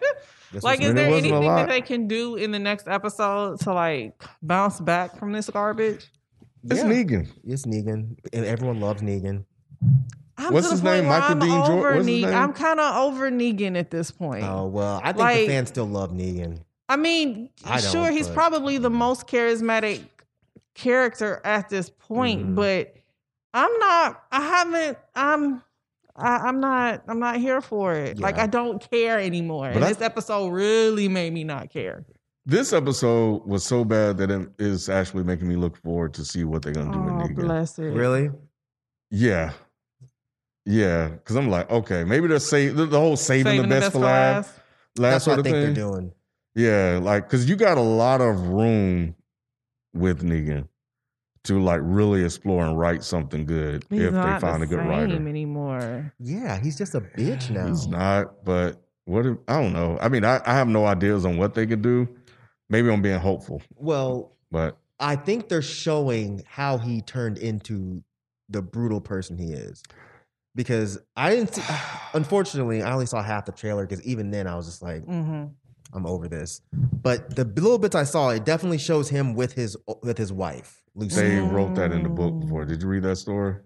Like, 0.62 0.80
is 0.82 0.94
there 0.94 1.08
anything 1.12 1.32
that 1.42 1.68
they 1.68 1.80
can 1.80 2.06
do 2.06 2.36
in 2.36 2.52
the 2.52 2.60
next 2.60 2.86
episode 2.86 3.58
to 3.62 3.72
like 3.72 4.22
bounce 4.40 4.80
back 4.80 5.18
from 5.18 5.32
this 5.32 5.50
garbage? 5.50 6.08
it's 6.70 6.78
Yeah. 6.80 6.86
Negan. 6.86 7.28
It's 7.44 7.66
Negan. 7.66 8.16
And 8.32 8.44
everyone 8.44 8.78
loves 8.78 9.02
Negan. 9.02 9.44
I'm 10.38 10.52
What's 10.54 10.70
his 10.70 10.80
name? 10.80 11.06
Michael 11.06 11.32
I'm 11.32 11.38
Dean 11.40 11.48
Jor- 11.50 11.72
over 11.72 11.94
what's 11.96 12.06
his 12.06 12.22
Negan. 12.22 12.30
name? 12.30 12.34
I'm 12.34 12.52
kind 12.52 12.78
of 12.78 12.94
over 13.02 13.32
Negan 13.32 13.76
at 13.76 13.90
this 13.90 14.12
point. 14.12 14.44
Oh 14.44 14.68
well, 14.68 15.00
I 15.02 15.06
think 15.08 15.18
Like- 15.18 15.36
the 15.38 15.46
fans 15.48 15.68
still 15.70 15.86
love 15.88 16.12
Negan. 16.12 16.60
I 16.88 16.96
mean, 16.98 17.50
I 17.64 17.80
sure, 17.80 18.12
he's 18.12 18.28
but- 18.28 18.34
probably 18.34 18.78
the 18.78 18.90
most 18.90 19.26
charismatic 19.26 20.04
character 20.74 21.40
at 21.44 21.68
this 21.68 21.90
point, 21.90 22.46
Mhm. 22.48 22.54
but 22.54 22.94
I'm 23.52 23.78
not. 23.78 24.22
I 24.32 24.40
haven't. 24.42 24.98
I'm. 25.14 25.62
I, 26.16 26.36
I'm 26.38 26.60
not. 26.60 27.02
I'm 27.08 27.18
not 27.18 27.36
here 27.38 27.60
for 27.60 27.92
it. 27.94 28.18
Like 28.18 28.38
I 28.38 28.46
don't 28.46 28.80
care 28.90 29.18
anymore. 29.18 29.68
But 29.68 29.76
and 29.76 29.84
I- 29.84 29.88
this 29.88 30.00
episode 30.02 30.48
really 30.50 31.08
made 31.08 31.32
me 31.32 31.44
not 31.44 31.70
care. 31.70 32.04
This 32.46 32.72
episode 32.74 33.46
was 33.46 33.64
so 33.64 33.84
bad 33.86 34.18
that 34.18 34.30
it 34.30 34.48
is 34.58 34.90
actually 34.90 35.24
making 35.24 35.48
me 35.48 35.56
look 35.56 35.76
forward 35.78 36.12
to 36.14 36.24
see 36.26 36.44
what 36.44 36.60
they're 36.62 36.74
gonna 36.74 36.92
do 36.92 36.98
Oh, 36.98 37.16
with 37.22 37.30
Negan. 37.30 37.34
bless 37.46 37.78
it. 37.78 37.84
Really? 37.84 38.30
Yeah. 39.10 39.52
Yeah, 40.66 41.08
because 41.08 41.36
I'm 41.36 41.48
like, 41.50 41.70
okay, 41.70 42.04
maybe 42.04 42.26
they're 42.26 42.38
save 42.38 42.76
the, 42.76 42.86
the 42.86 42.98
whole 42.98 43.16
saving, 43.16 43.60
the 43.62 43.68
best, 43.68 43.92
for 43.92 43.98
last, 43.98 44.50
last 44.96 45.12
That's 45.12 45.24
sort 45.24 45.36
what 45.38 45.46
I 45.46 45.50
think 45.50 45.56
thing. 45.56 45.74
they're 45.74 45.90
doing. 45.90 46.12
Yeah, 46.54 47.00
like 47.02 47.24
because 47.26 47.48
you 47.48 47.56
got 47.56 47.76
a 47.76 47.82
lot 47.82 48.20
of 48.20 48.48
room 48.48 49.14
with 49.94 50.22
Negan 50.22 50.68
to 51.44 51.62
like 51.62 51.80
really 51.82 52.24
explore 52.24 52.64
and 52.64 52.78
write 52.78 53.04
something 53.04 53.44
good 53.44 53.84
He's 53.90 54.00
if 54.00 54.12
they 54.12 54.38
find 54.40 54.60
the 54.60 54.64
a 54.64 54.66
good 54.66 54.78
same 54.78 54.88
writer. 54.88 55.28
anymore. 55.28 56.12
Yeah, 56.18 56.58
he's 56.58 56.76
just 56.76 56.94
a 56.94 57.00
bitch 57.00 57.50
now. 57.50 57.68
He's 57.68 57.86
not, 57.86 58.44
but 58.44 58.82
what 59.04 59.26
if 59.26 59.36
I 59.46 59.60
don't 59.60 59.72
know. 59.74 59.98
I 60.00 60.08
mean, 60.08 60.24
I, 60.24 60.40
I 60.46 60.54
have 60.54 60.68
no 60.68 60.86
ideas 60.86 61.24
on 61.26 61.36
what 61.36 61.54
they 61.54 61.66
could 61.66 61.82
do. 61.82 62.08
Maybe 62.70 62.90
I'm 62.90 63.02
being 63.02 63.18
hopeful, 63.18 63.60
Well, 63.76 64.32
but 64.50 64.78
I 64.98 65.16
think 65.16 65.48
they're 65.48 65.60
showing 65.60 66.42
how 66.46 66.78
he 66.78 67.02
turned 67.02 67.36
into 67.36 68.02
the 68.48 68.62
brutal 68.62 69.00
person 69.02 69.36
he 69.36 69.52
is. 69.52 69.82
Because 70.56 70.98
I 71.16 71.30
didn't 71.30 71.54
see, 71.54 71.62
unfortunately, 72.14 72.82
I 72.82 72.92
only 72.92 73.06
saw 73.06 73.22
half 73.22 73.44
the 73.44 73.52
trailer 73.52 73.86
because 73.86 74.02
even 74.06 74.30
then 74.30 74.46
I 74.46 74.54
was 74.56 74.66
just 74.66 74.82
like, 74.82 75.04
hmm 75.04 75.44
I'm 75.94 76.06
over 76.06 76.28
this. 76.28 76.60
But 76.72 77.34
the 77.36 77.44
little 77.44 77.78
bits 77.78 77.94
I 77.94 78.02
saw, 78.04 78.30
it 78.30 78.44
definitely 78.44 78.78
shows 78.78 79.08
him 79.08 79.34
with 79.34 79.52
his 79.52 79.76
with 80.02 80.18
his 80.18 80.32
wife, 80.32 80.82
Lucy. 80.94 81.20
they 81.22 81.38
wrote 81.38 81.74
that 81.76 81.92
in 81.92 82.02
the 82.02 82.08
book 82.08 82.40
before. 82.40 82.64
Did 82.64 82.82
you 82.82 82.88
read 82.88 83.04
that 83.04 83.16
story? 83.16 83.56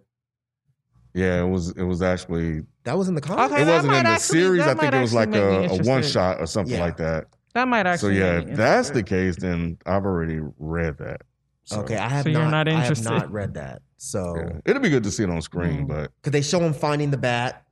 Yeah, 1.15 1.43
it 1.43 1.49
was. 1.49 1.71
It 1.71 1.83
was 1.85 2.03
actually. 2.03 2.63
That 2.85 2.97
was 2.97 3.09
in 3.09 3.15
the 3.15 3.21
comic. 3.21 3.51
Okay, 3.51 3.63
it 3.63 3.67
wasn't 3.67 3.95
in 3.95 4.05
the 4.05 4.11
actually- 4.11 4.41
series. 4.41 4.63
I 4.63 4.75
think 4.75 4.93
it 4.95 5.01
was 5.01 5.15
like 5.15 5.35
a, 5.35 5.67
a 5.71 5.79
one 5.83 6.03
shot 6.03 6.39
or 6.41 6.47
something 6.47 6.75
Yeah. 6.77 6.85
like 6.85 6.97
that. 6.99 7.27
That 7.55 7.67
might 7.67 7.87
actually. 7.87 8.17
So 8.19 8.21
yeah, 8.25 8.41
if 8.41 8.57
that's 8.57 8.91
the 8.91 9.03
case, 9.03 9.37
then 9.37 9.79
I've 9.87 10.05
already 10.05 10.41
read 10.59 10.99
that. 10.99 11.23
So, 11.65 11.81
Okay, 11.81 11.97
I 11.97 12.09
have 12.09 12.23
So 12.25 12.31
you're 12.31 12.41
not, 12.43 12.67
not 12.67 12.69
I 12.69 12.81
have 12.81 13.05
not 13.05 13.31
read 13.33 13.55
that. 13.55 13.83
So 13.97 14.37
yeah. 14.37 14.61
it'll 14.65 14.81
be 14.83 14.91
good 14.91 15.03
to 15.05 15.11
see 15.11 15.23
it 15.25 15.31
on 15.31 15.43
screen, 15.43 15.85
Mm. 15.85 15.89
but 15.89 16.13
because 16.17 16.33
they 16.33 16.43
show 16.43 16.61
him 16.61 16.73
finding 16.73 17.11
the 17.11 17.17
bat, 17.19 17.67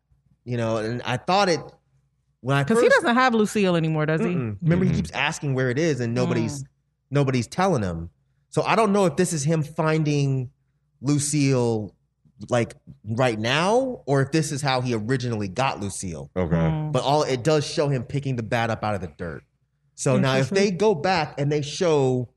you 0.44 0.56
know, 0.56 0.78
and 0.78 1.00
I 1.02 1.16
thought 1.18 1.48
it 1.48 1.60
when 2.46 2.56
I 2.56 2.62
Because 2.62 2.80
he 2.80 2.88
doesn't 2.88 3.14
have 3.16 3.34
Lucille 3.34 3.74
anymore, 3.74 4.06
does 4.06 4.20
he? 4.20 4.28
Mm-mm. 4.28 4.56
remember 4.62 4.84
he 4.84 4.92
Mm-mm. 4.92 4.96
keeps 4.96 5.10
asking 5.10 5.54
where 5.54 5.68
it 5.68 5.78
is 5.78 5.98
and 6.00 6.14
nobody's 6.14 6.64
nobody's 7.10 7.48
telling 7.48 7.82
him. 7.82 8.10
So 8.50 8.62
I 8.62 8.76
don't 8.76 8.92
know 8.92 9.06
if 9.06 9.16
this 9.16 9.32
is 9.32 9.42
him 9.42 9.62
finding 9.64 10.50
Lucille 11.00 11.92
like 12.48 12.74
right 13.04 13.38
now 13.38 14.02
or 14.06 14.22
if 14.22 14.30
this 14.30 14.52
is 14.52 14.62
how 14.62 14.80
he 14.80 14.94
originally 14.94 15.48
got 15.48 15.80
Lucille. 15.80 16.30
okay. 16.36 16.54
Mm. 16.54 16.92
But 16.92 17.02
all 17.02 17.24
it 17.24 17.42
does 17.42 17.66
show 17.66 17.88
him 17.88 18.04
picking 18.04 18.36
the 18.36 18.42
bat 18.44 18.70
up 18.70 18.84
out 18.84 18.94
of 18.94 19.00
the 19.00 19.08
dirt. 19.18 19.42
So 19.96 20.16
now 20.18 20.36
if 20.36 20.50
they 20.50 20.70
go 20.70 20.94
back 20.94 21.40
and 21.40 21.50
they 21.50 21.62
show 21.62 22.28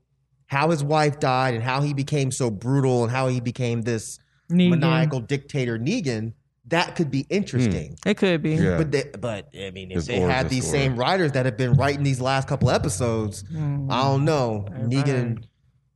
how 0.46 0.70
his 0.70 0.82
wife 0.82 1.20
died 1.20 1.54
and 1.54 1.62
how 1.62 1.82
he 1.82 1.94
became 1.94 2.32
so 2.32 2.50
brutal 2.50 3.04
and 3.04 3.12
how 3.12 3.28
he 3.28 3.38
became 3.38 3.82
this 3.82 4.18
Negan. 4.50 4.70
maniacal 4.70 5.20
dictator 5.20 5.78
Negan, 5.78 6.32
that 6.70 6.96
could 6.96 7.10
be 7.10 7.26
interesting. 7.30 7.96
It 8.06 8.16
could 8.16 8.42
be. 8.42 8.54
Yeah. 8.54 8.76
But 8.78 8.90
they, 8.90 9.04
but 9.20 9.48
I 9.54 9.70
mean, 9.70 9.90
if 9.90 9.96
His 9.96 10.06
they 10.06 10.18
had 10.20 10.48
these 10.48 10.66
story. 10.66 10.80
same 10.80 10.96
writers 10.96 11.32
that 11.32 11.44
have 11.46 11.56
been 11.56 11.74
writing 11.74 12.02
these 12.02 12.20
last 12.20 12.48
couple 12.48 12.70
episodes, 12.70 13.42
Mm. 13.44 13.90
I 13.92 14.02
don't 14.02 14.24
know. 14.24 14.66
Right. 14.70 14.82
Negan, 14.88 15.44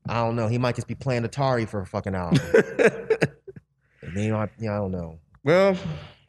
I 0.08 0.14
don't 0.22 0.36
know. 0.36 0.48
He 0.48 0.58
might 0.58 0.74
just 0.74 0.86
be 0.86 0.94
playing 0.94 1.22
Atari 1.24 1.68
for 1.68 1.80
a 1.80 1.86
fucking 1.86 2.14
hour. 2.14 2.32
Maybe 4.02 4.28
not, 4.30 4.50
yeah, 4.58 4.74
I 4.74 4.76
don't 4.78 4.92
know. 4.92 5.18
well, 5.44 5.76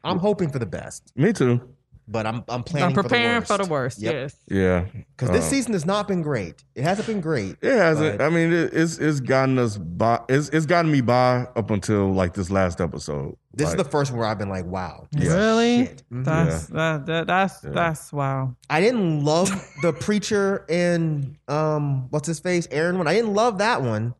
I'm 0.03 0.17
hoping 0.19 0.49
for 0.49 0.59
the 0.59 0.65
best, 0.65 1.11
me 1.15 1.33
too. 1.33 1.74
But 2.07 2.25
I'm 2.27 2.43
I'm 2.47 2.63
planning 2.63 2.89
I'm 2.89 3.03
preparing 3.03 3.41
for 3.43 3.57
the 3.57 3.65
worst. 3.65 3.99
Yes. 3.99 4.35
Yeah. 4.47 4.85
Because 5.15 5.31
this 5.31 5.45
Uh, 5.45 5.49
season 5.49 5.73
has 5.73 5.85
not 5.85 6.07
been 6.07 6.21
great. 6.21 6.63
It 6.75 6.83
hasn't 6.83 7.07
been 7.07 7.21
great. 7.21 7.55
It 7.61 7.75
hasn't. 7.75 8.17
But- 8.19 8.25
I 8.25 8.29
mean, 8.29 8.53
it, 8.53 8.73
it's 8.73 8.97
it's 8.97 9.19
gotten 9.19 9.57
us 9.57 9.77
by. 9.77 10.21
It's 10.29 10.49
it's 10.49 10.65
gotten 10.65 10.91
me 10.91 11.01
by 11.01 11.47
up 11.55 11.71
until 11.71 12.11
like 12.13 12.33
this 12.33 12.49
last 12.51 12.79
episode. 12.81 13.35
This 13.53 13.69
Like, 13.69 13.77
is 13.79 13.83
the 13.85 13.89
first 13.89 14.11
one 14.11 14.19
where 14.19 14.27
I've 14.27 14.37
been 14.37 14.49
like, 14.49 14.65
wow. 14.65 15.07
Really? 15.15 15.85
Shit. 15.85 16.03
Mhm. 16.11 16.25
That's 16.25 16.67
that, 16.67 17.05
that 17.05 17.27
that's 17.27 17.63
Yeah. 17.63 17.69
that's 17.71 18.11
wow. 18.13 18.55
I 18.69 18.81
didn't 18.81 19.23
love 19.23 19.49
the 19.81 19.93
preacher 19.93 20.65
in 20.69 21.37
um 21.47 22.07
what's 22.11 22.27
his 22.27 22.39
face 22.39 22.67
Aaron 22.71 22.97
one. 22.97 23.07
I 23.07 23.13
didn't 23.13 23.33
love 23.33 23.59
that 23.59 23.81
one. 23.81 24.13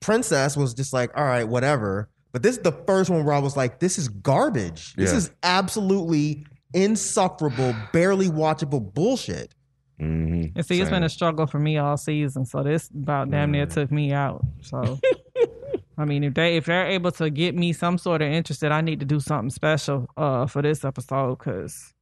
Princess 0.00 0.56
was 0.56 0.74
just 0.74 0.92
like 0.92 1.10
all 1.16 1.24
right, 1.24 1.46
whatever. 1.46 2.08
But 2.32 2.42
this 2.42 2.56
is 2.56 2.62
the 2.62 2.72
first 2.72 3.08
one 3.10 3.24
where 3.24 3.34
I 3.34 3.38
was 3.38 3.56
like, 3.56 3.80
this 3.80 3.98
is 3.98 4.08
garbage. 4.08 4.94
This 4.96 5.12
is 5.12 5.30
absolutely 5.42 6.46
insufferable, 6.74 7.72
barely 7.92 8.28
watchable 8.28 8.92
bullshit. 8.94 9.54
mhm, 10.00 10.52
And 10.54 10.64
see, 10.66 10.80
it's 10.80 10.90
been 10.90 11.02
a 11.02 11.08
struggle 11.08 11.46
for 11.46 11.58
me 11.58 11.76
all 11.78 11.96
season. 11.96 12.44
So 12.44 12.62
this 12.62 12.88
about 12.90 13.30
damn 13.30 13.50
near 13.50 13.66
Mm. 13.66 13.72
took 13.74 13.90
me 13.90 14.12
out. 14.12 14.44
So 14.62 14.98
I 15.98 16.04
mean, 16.04 16.22
if 16.22 16.34
they 16.34 16.56
if 16.56 16.66
they're 16.66 16.86
able 16.86 17.10
to 17.12 17.28
get 17.30 17.54
me 17.56 17.72
some 17.72 17.98
sort 17.98 18.22
of 18.22 18.30
interested, 18.30 18.70
I 18.70 18.80
need 18.80 19.00
to 19.00 19.06
do 19.06 19.18
something 19.20 19.50
special 19.50 20.06
uh 20.16 20.46
for 20.46 20.62
this 20.62 20.84
episode 20.84 21.38
because 21.38 21.92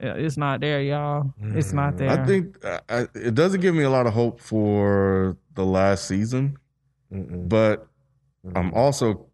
it's 0.00 0.36
not 0.36 0.60
there, 0.60 0.80
y'all. 0.82 1.32
It's 1.54 1.72
not 1.72 1.96
there. 1.98 2.10
I 2.10 2.26
think 2.26 2.64
I, 2.64 2.80
I, 2.88 3.06
it 3.14 3.34
doesn't 3.34 3.60
give 3.60 3.74
me 3.74 3.82
a 3.82 3.90
lot 3.90 4.06
of 4.06 4.12
hope 4.14 4.40
for 4.40 5.36
the 5.54 5.64
last 5.64 6.06
season, 6.06 6.56
but 7.10 7.86
I'm 8.54 8.72
also 8.74 9.25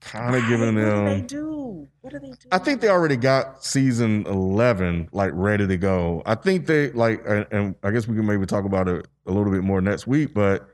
kind 0.00 0.34
of 0.36 0.46
giving 0.48 0.74
them. 0.74 1.04
What 1.04 1.10
do? 1.10 1.14
they 1.16 1.20
do? 1.26 1.88
What 2.00 2.12
do 2.12 2.18
they 2.20 2.28
do? 2.28 2.48
I 2.52 2.58
think 2.58 2.80
they 2.80 2.88
already 2.88 3.16
got 3.16 3.64
season 3.64 4.26
eleven 4.26 5.08
like 5.12 5.30
ready 5.34 5.66
to 5.66 5.76
go. 5.76 6.22
I 6.26 6.34
think 6.34 6.66
they 6.66 6.90
like, 6.92 7.22
and, 7.26 7.46
and 7.50 7.74
I 7.82 7.90
guess 7.90 8.06
we 8.06 8.14
can 8.16 8.26
maybe 8.26 8.46
talk 8.46 8.64
about 8.64 8.88
it 8.88 9.06
a 9.26 9.32
little 9.32 9.50
bit 9.52 9.62
more 9.62 9.80
next 9.80 10.06
week. 10.06 10.32
But 10.34 10.68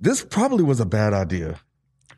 this 0.00 0.24
probably 0.24 0.64
was 0.64 0.80
a 0.80 0.86
bad 0.86 1.12
idea 1.12 1.60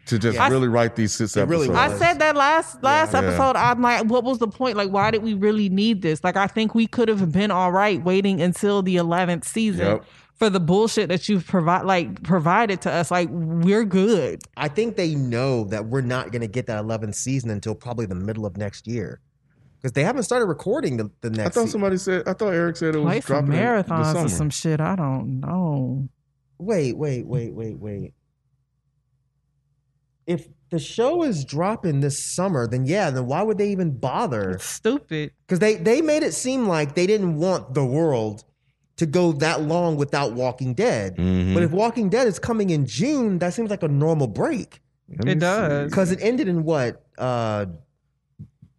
to 0.07 0.19
just 0.19 0.37
Yeah. 0.37 0.49
really 0.49 0.69
write 0.69 0.97
these 0.97 1.13
six 1.13 1.37
It 1.37 1.49
really. 1.49 1.71
I 1.71 1.97
said 1.97 2.19
that 2.19 2.37
last 2.37 2.83
last 2.83 3.13
Yeah. 3.13 3.21
episode. 3.21 3.57
I'm 3.57 3.81
like, 3.81 4.05
what 4.07 4.25
was 4.25 4.39
the 4.39 4.49
point? 4.49 4.77
Like, 4.77 4.91
why 4.91 5.11
did 5.11 5.23
we 5.23 5.35
really 5.35 5.69
need 5.69 6.03
this? 6.03 6.23
Like, 6.25 6.37
I 6.37 6.47
think 6.47 6.75
we 6.75 6.87
could 6.87 7.09
have 7.09 7.33
been 7.33 7.51
all 7.51 7.73
right 7.73 8.03
waiting 8.03 8.41
until 8.41 8.83
the 8.83 8.97
eleventh 8.97 9.47
season 9.47 9.87
Yep. 9.87 10.05
For 10.41 10.49
the 10.49 10.59
bullshit 10.59 11.11
that 11.11 11.29
you've 11.29 11.47
provide 11.47 11.85
like 11.85 12.23
provided 12.23 12.81
to 12.81 12.91
us. 12.91 13.11
Like, 13.11 13.29
we're 13.31 13.85
good. 13.85 14.41
I 14.57 14.69
think 14.69 14.97
they 14.97 15.15
know 15.15 15.65
that 15.65 15.85
we're 15.87 16.01
not 16.01 16.33
gonna 16.33 16.49
get 16.49 16.67
that 16.67 16.83
11th 16.83 17.15
season 17.15 17.51
until 17.51 17.75
probably 17.75 18.07
the 18.07 18.15
middle 18.15 18.47
of 18.47 18.57
next 18.57 18.89
year. 18.89 19.21
Because 19.77 19.93
they 19.93 20.03
haven't 20.03 20.25
started 20.25 20.47
recording 20.47 20.97
the, 20.97 21.11
the 21.21 21.31
next. 21.31 21.39
I 21.39 21.43
next 21.43 21.55
thought 21.55 21.61
season. 21.61 21.71
somebody 21.71 21.97
said. 21.99 22.23
I 22.27 22.33
thought 22.33 22.55
Eric 22.55 22.77
said 22.77 22.95
it 22.95 22.99
was 22.99 23.07
Play 23.07 23.21
some 23.21 23.27
dropping 23.27 23.53
in 23.53 23.59
the 23.59 23.65
marathons 23.65 24.25
or 24.25 24.29
some 24.29 24.51
shit. 24.51 24.81
I 24.81 24.97
don't 24.97 25.41
know. 25.41 26.09
Wait, 26.59 26.97
wait, 26.97 27.27
wait, 27.27 27.55
wait, 27.55 27.79
wait. 27.79 28.15
If 30.27 30.49
the 30.71 30.79
show 30.79 31.23
is 31.23 31.45
dropping 31.45 32.01
this 32.01 32.23
summer, 32.23 32.67
then 32.67 32.87
yeah, 32.87 33.11
then 33.11 33.27
why 33.27 33.43
would 33.43 33.59
they 33.59 33.71
even 33.71 33.97
bother? 33.97 34.53
It's 34.53 34.65
stupid. 34.65 35.33
Because 35.47 35.59
they 35.59 35.77
they 35.77 36.01
made 36.01 36.23
it 36.23 36.33
seem 36.33 36.67
like 36.67 36.95
they 36.95 37.07
didn't 37.07 37.37
want 37.37 37.75
the 37.75 37.85
world 37.85 38.45
to 39.01 39.07
go 39.07 39.33
that 39.33 39.63
long 39.63 39.97
without 39.97 40.35
Walking 40.35 40.75
Dead. 40.75 41.17
Mhm. 41.17 41.55
But 41.55 41.63
if 41.63 41.71
Walking 41.71 42.09
Dead 42.11 42.27
is 42.27 42.39
coming 42.39 42.69
in 42.71 42.85
June, 42.87 43.39
that 43.39 43.55
seems 43.55 43.71
like 43.71 43.83
a 43.83 43.89
normal 43.89 44.27
break. 44.27 44.81
Let 45.09 45.25
me 45.25 45.33
It 45.33 45.39
does. 45.41 45.91
Because 45.91 46.13
it 46.13 46.19
ended 46.23 46.49
in 46.49 46.65
what? 46.65 47.05
Uh 47.19 47.67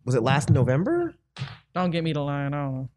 was 0.06 0.16
it 0.16 0.22
last 0.24 0.50
November? 0.50 1.16
Don't 1.74 1.92
get 1.92 2.04
me 2.04 2.14
to 2.14 2.22
line 2.22 2.54
on. 2.54 2.90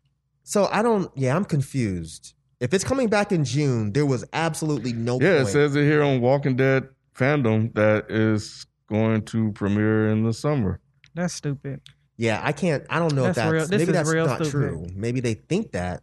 So 0.42 0.68
I 0.70 0.82
don't 0.82 1.10
yeah, 1.16 1.34
I'm 1.34 1.44
confused. 1.44 2.34
If 2.60 2.72
it's 2.74 2.84
coming 2.84 3.08
back 3.08 3.32
in 3.32 3.44
June, 3.44 3.92
there 3.92 4.06
was 4.06 4.24
absolutely 4.32 4.92
no 4.92 5.18
Yeah, 5.20 5.40
it 5.42 5.46
says 5.46 5.74
it 5.76 5.82
here 5.84 6.02
on 6.02 6.20
Walking 6.20 6.56
Dead 6.56 6.88
fandom 7.16 7.72
that 7.74 8.10
is 8.10 8.66
going 8.88 9.22
to 9.22 9.50
premiere 9.52 10.10
in 10.10 10.24
the 10.24 10.32
summer. 10.34 10.78
That's 11.14 11.32
stupid. 11.32 11.80
Yeah, 12.16 12.40
I 12.44 12.52
can't. 12.52 12.84
I 12.90 12.98
don't 12.98 13.14
know 13.14 13.22
if 13.26 13.34
That's 13.34 13.36
that's 13.36 13.52
real- 13.52 13.66
this 13.66 13.70
maybe 13.80 13.82
is 13.82 13.88
that's 13.96 14.12
real 14.12 14.26
not 14.26 14.36
stupid. 14.44 14.50
true. 14.50 14.86
Maybe 14.94 15.20
they 15.20 15.34
think 15.34 15.72
that. 15.72 16.02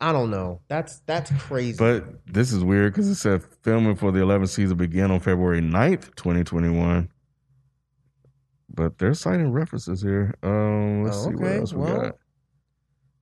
I 0.00 0.12
don't 0.12 0.30
know. 0.30 0.60
That's 0.68 1.00
that's 1.00 1.30
crazy. 1.42 1.76
But 1.78 2.24
this 2.26 2.52
is 2.52 2.64
weird 2.64 2.92
because 2.92 3.08
it 3.08 3.16
said 3.16 3.42
filming 3.62 3.96
for 3.96 4.10
the 4.12 4.20
11th 4.20 4.48
season 4.48 4.76
began 4.76 5.10
on 5.10 5.20
February 5.20 5.60
9th, 5.60 6.14
2021. 6.16 7.10
But 8.72 8.98
they're 8.98 9.14
citing 9.14 9.52
references 9.52 10.00
here. 10.00 10.34
Um, 10.42 11.04
let's 11.04 11.18
Oh, 11.18 11.28
see 11.30 11.34
what 11.34 11.44
okay. 11.44 11.58
else 11.58 11.72
we 11.74 11.80
Well, 11.82 12.00
got. 12.02 12.16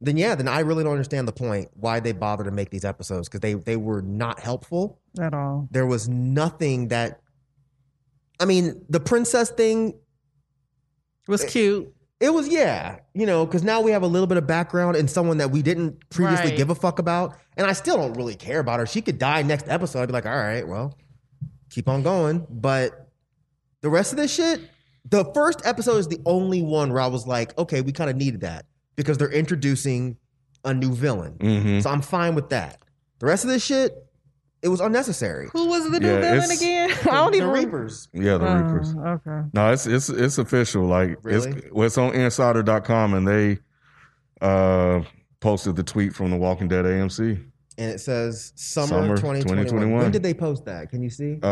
then 0.01 0.17
yeah, 0.17 0.35
then 0.37 0.47
I 0.47 0.61
really 0.61 0.85
don't 0.85 0.93
understand 0.93 1.27
the 1.27 1.33
point 1.33 1.69
why 1.75 1.99
they 2.01 2.13
bother 2.13 2.45
to 2.45 2.51
make 2.53 2.71
these 2.71 2.85
episodes 2.85 3.29
because 3.29 3.41
they 3.41 3.55
they 3.55 3.77
were 3.77 4.03
not 4.03 4.39
helpful. 4.41 5.01
At 5.19 5.35
all. 5.35 5.67
There 5.73 5.87
was 5.87 6.09
nothing 6.09 6.89
that. 6.89 7.21
I 8.39 8.45
mean, 8.45 8.85
the 8.89 9.01
princess 9.01 9.51
thing. 9.51 9.89
It 9.89 11.31
was 11.31 11.45
cute. 11.45 11.93
It 12.21 12.35
was 12.35 12.49
yeah, 12.49 12.99
you 13.15 13.27
know, 13.27 13.47
because 13.47 13.63
now 13.63 13.81
we 13.81 13.93
have 13.93 14.03
a 14.03 14.07
little 14.09 14.27
bit 14.27 14.39
of 14.39 14.47
background 14.47 14.97
in 14.97 15.07
someone 15.07 15.39
that 15.39 15.51
we 15.53 15.63
didn't 15.63 16.09
previously 16.11 16.49
Right. 16.49 16.57
give 16.57 16.69
a 16.71 16.75
fuck 16.75 16.99
about, 16.99 17.37
and 17.57 17.65
I 17.67 17.73
still 17.73 17.97
don't 17.97 18.15
really 18.15 18.35
care 18.35 18.59
about 18.59 18.81
her. 18.81 18.87
She 18.87 19.01
could 19.03 19.19
die 19.19 19.43
next 19.43 19.69
episode. 19.69 20.01
I'd 20.03 20.07
be 20.07 20.13
like, 20.13 20.27
all 20.27 20.33
right, 20.37 20.67
well, 20.67 20.97
keep 21.71 21.89
on 21.89 22.03
going. 22.03 22.45
But 22.51 23.09
the 23.83 23.89
rest 23.89 24.13
of 24.13 24.17
this 24.19 24.35
shit, 24.35 24.61
the 25.09 25.25
first 25.33 25.61
episode 25.65 25.99
is 25.99 26.09
the 26.09 26.19
only 26.27 26.61
one 26.61 26.93
where 26.93 27.01
I 27.01 27.07
was 27.07 27.25
like, 27.27 27.57
okay, 27.57 27.83
we 27.83 27.93
kind 27.93 28.11
of 28.11 28.17
needed 28.17 28.41
that 28.41 28.67
because 28.97 29.17
they're 29.17 29.31
introducing 29.31 30.17
a 30.65 30.75
new 30.75 30.93
villain, 30.93 31.35
Mhm. 31.39 31.83
so 31.85 31.89
I'm 31.91 32.03
fine 32.03 32.35
with 32.35 32.49
that. 32.49 32.83
The 33.21 33.27
rest 33.27 33.45
of 33.45 33.51
this 33.51 33.63
shit, 33.65 33.95
it 34.63 34.69
was 34.69 34.81
unnecessary. 34.81 35.49
Who 35.53 35.69
was 35.69 35.91
the 35.91 36.01
new 36.01 36.07
Yeah, 36.07 36.21
villain 36.21 36.37
it's- 36.51 36.61
again? 36.61 36.91
I 37.03 37.05
don't 37.17 37.35
even 37.35 37.49
the 37.53 37.57
even 37.57 37.65
Reapers. 37.71 38.09
Yeah, 38.13 38.39
the 38.39 38.49
Oh, 38.49 38.57
Reapers. 38.57 38.95
Okay. 38.97 39.49
No, 39.53 39.73
it's 39.73 39.87
it's 39.87 40.09
it's 40.09 40.39
official. 40.39 40.85
Like 40.87 41.19
Really? 41.23 41.51
it's 41.53 41.67
well, 41.73 41.87
it's 41.87 41.99
on 41.99 42.15
insider.com 42.15 43.15
and 43.15 43.27
they 43.29 43.59
uh 44.41 45.03
posted 45.41 45.77
the 45.77 45.83
tweet 45.83 46.13
from 46.15 46.31
the 46.31 46.37
Walking 46.37 46.69
Dead 46.69 46.85
AMC. 46.85 47.45
And 47.81 47.91
it 47.93 48.01
says 48.01 48.53
summer, 48.57 48.89
Summer 48.89 49.17
2021. 49.17 49.45
2021. 49.67 50.03
When 50.03 50.11
did 50.11 50.23
they 50.25 50.35
post 50.35 50.65
that? 50.65 50.91
Can 50.91 51.01
you 51.03 51.11
see? 51.11 51.39
Uh 51.43 51.49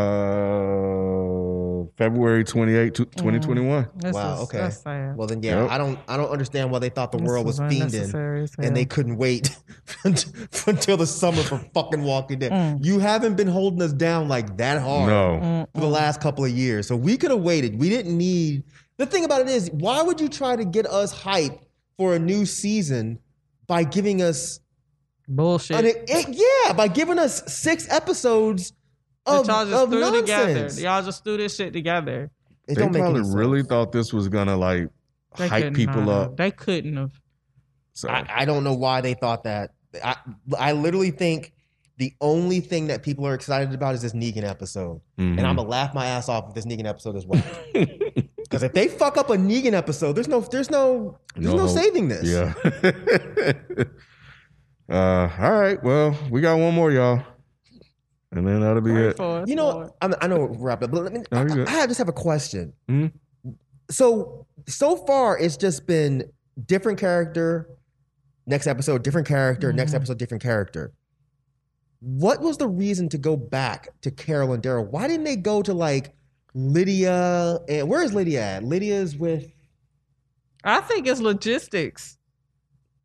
February 1.97 2.43
28, 2.43 2.93
Mm. 2.93 3.11
2021. 3.15 3.87
This 3.95 4.13
Wow, 4.13 4.33
is- 4.35 4.39
okay. 4.41 4.57
That's 4.57 4.81
sad. 4.81 5.15
Well, 5.17 5.27
then, 5.27 5.41
yeah, 5.43 5.61
Yep. 5.63 5.71
I 5.71 5.77
don't, 5.77 5.99
I 6.07 6.17
don't 6.17 6.29
understand 6.29 6.71
why 6.71 6.79
they 6.79 6.89
thought 6.89 7.11
the 7.11 7.17
This 7.17 7.27
world 7.27 7.45
was 7.45 7.59
fiending 7.59 7.81
unnecessary 7.83 8.47
and 8.59 8.75
they 8.75 8.85
couldn't 8.85 9.17
wait 9.17 9.55
until 10.03 10.97
the 10.97 11.07
summer 11.07 11.41
for 11.43 11.59
fucking 11.73 12.03
Walking 12.03 12.39
Dead. 12.39 12.51
Mm. 12.51 12.83
You 12.85 12.99
haven't 12.99 13.35
been 13.35 13.47
holding 13.47 13.81
us 13.81 13.93
down 13.93 14.27
like 14.27 14.57
that 14.57 14.81
hard 14.81 15.09
No. 15.09 15.67
for 15.73 15.81
the 15.81 15.87
last 15.87 16.21
couple 16.21 16.43
of 16.45 16.51
years, 16.51 16.87
so 16.87 16.95
we 16.95 17.17
could 17.17 17.31
have 17.31 17.41
waited. 17.41 17.79
We 17.79 17.89
didn't 17.89 18.17
need. 18.17 18.63
The 18.97 19.05
thing 19.05 19.23
about 19.25 19.41
it 19.41 19.47
is, 19.49 19.69
why 19.71 20.01
would 20.01 20.19
you 20.19 20.27
try 20.29 20.55
to 20.55 20.65
get 20.65 20.85
us 20.87 21.11
hype 21.11 21.59
for 21.97 22.15
a 22.15 22.19
new 22.19 22.45
season 22.45 23.19
by 23.67 23.83
giving 23.83 24.21
us, 24.21 24.59
Bullshit. 25.27 25.77
an, 25.77 25.85
it, 25.85 26.27
yeah, 26.29 26.73
by 26.73 26.87
giving 26.87 27.19
us 27.19 27.43
six 27.53 27.85
episodes 27.91 28.69
That 28.71 28.76
of, 29.27 29.47
y'all 29.47 29.65
just 29.65 29.83
of 29.83 29.89
threw 29.89 29.99
nonsense? 29.99 30.75
together. 30.75 30.81
Y'all 30.81 31.03
just 31.03 31.23
threw 31.23 31.37
this 31.37 31.55
shit 31.55 31.73
together. 31.73 32.31
It 32.67 32.75
they 32.75 32.81
don't 32.81 32.91
make 32.91 33.01
probably 33.01 33.19
any 33.19 33.25
sense. 33.25 33.35
really 33.35 33.63
thought 33.63 33.91
this 33.91 34.11
was 34.13 34.27
gonna 34.27 34.57
like 34.57 34.89
They 35.37 35.47
hype 35.47 35.73
people 35.73 36.01
not 36.03 36.09
up. 36.21 36.37
They 36.37 36.51
couldn't 36.51 36.97
have. 36.97 37.11
So 37.93 38.09
I, 38.09 38.25
I 38.29 38.45
don't 38.45 38.63
know 38.63 38.73
why 38.73 39.01
they 39.01 39.13
thought 39.13 39.43
that. 39.43 39.71
I, 40.03 40.15
I 40.59 40.71
literally 40.73 41.11
think 41.11 41.53
the 41.97 42.13
only 42.21 42.59
thing 42.59 42.87
that 42.87 43.01
people 43.01 43.25
are 43.25 43.33
excited 43.33 43.73
about 43.73 43.95
is 43.95 44.01
this 44.03 44.13
Negan 44.13 44.43
episode. 44.43 45.01
Mhm. 45.19 45.37
And 45.37 45.47
I'm 45.47 45.55
gonna 45.55 45.67
laugh 45.67 45.93
my 45.95 46.05
ass 46.05 46.29
off 46.29 46.49
if 46.49 46.53
this 46.55 46.65
Negan 46.65 46.85
episode 46.85 47.15
is 47.15 47.25
well. 47.25 47.43
Because 48.49 48.63
if 48.63 48.71
they 48.71 48.87
fuck 48.87 49.17
up 49.17 49.29
a 49.29 49.35
Negan 49.35 49.73
episode, 49.73 50.13
there's 50.13 50.29
no 50.29 50.39
there's 50.39 50.69
no 50.69 51.17
there's 51.35 51.53
no, 51.53 51.67
hope. 51.67 51.77
saving 51.77 52.07
this. 52.07 52.23
Yeah. 52.23 52.53
uh, 54.89 55.29
all 55.37 55.59
right. 55.59 55.83
Well, 55.83 56.17
we 56.29 56.39
got 56.41 56.57
one 56.57 56.73
more, 56.73 56.91
y'all, 56.91 57.23
and 58.31 58.45
then 58.47 58.61
that'll 58.61 58.81
be 58.81 58.91
Pray 58.91 59.07
it. 59.09 59.17
for 59.17 59.43
You 59.47 59.55
know, 59.55 59.69
Lord. 59.69 59.89
I, 60.01 60.13
I 60.21 60.27
know 60.27 60.37
we're 60.39 60.57
wrapping 60.57 60.85
up, 60.85 60.91
but 60.91 61.03
let 61.03 61.13
me, 61.13 61.21
No, 61.31 61.65
I. 61.67 61.81
I 61.83 61.87
just 61.87 61.97
have 61.97 62.09
a 62.09 62.13
question. 62.13 62.73
Mhm. 62.89 63.11
So 63.89 64.45
so 64.67 64.97
far, 64.97 65.37
it's 65.39 65.55
just 65.57 65.87
been 65.87 66.23
different 66.65 66.99
character. 66.99 67.69
Next 68.45 68.67
episode, 68.67 69.03
different 69.03 69.27
character. 69.27 69.71
Next 69.73 69.91
Mhm. 69.91 69.95
episode, 69.95 70.17
different 70.17 70.43
character. 70.43 70.93
What 71.99 72.41
was 72.41 72.57
the 72.57 72.67
reason 72.67 73.09
to 73.09 73.17
go 73.17 73.35
back 73.37 73.89
to 74.01 74.11
Carol 74.11 74.53
and 74.53 74.61
Daryl? 74.61 74.89
Why 74.89 75.07
didn't 75.07 75.23
they 75.23 75.35
go 75.35 75.61
to 75.61 75.73
like 75.73 76.13
Lydia, 76.53 77.59
and 77.69 77.87
where 77.87 78.01
is 78.03 78.13
Lydia 78.13 78.41
at? 78.41 78.63
Lydia's 78.63 79.15
with. 79.17 79.51
I 80.63 80.81
think 80.81 81.07
it's 81.07 81.21
logistics. 81.21 82.16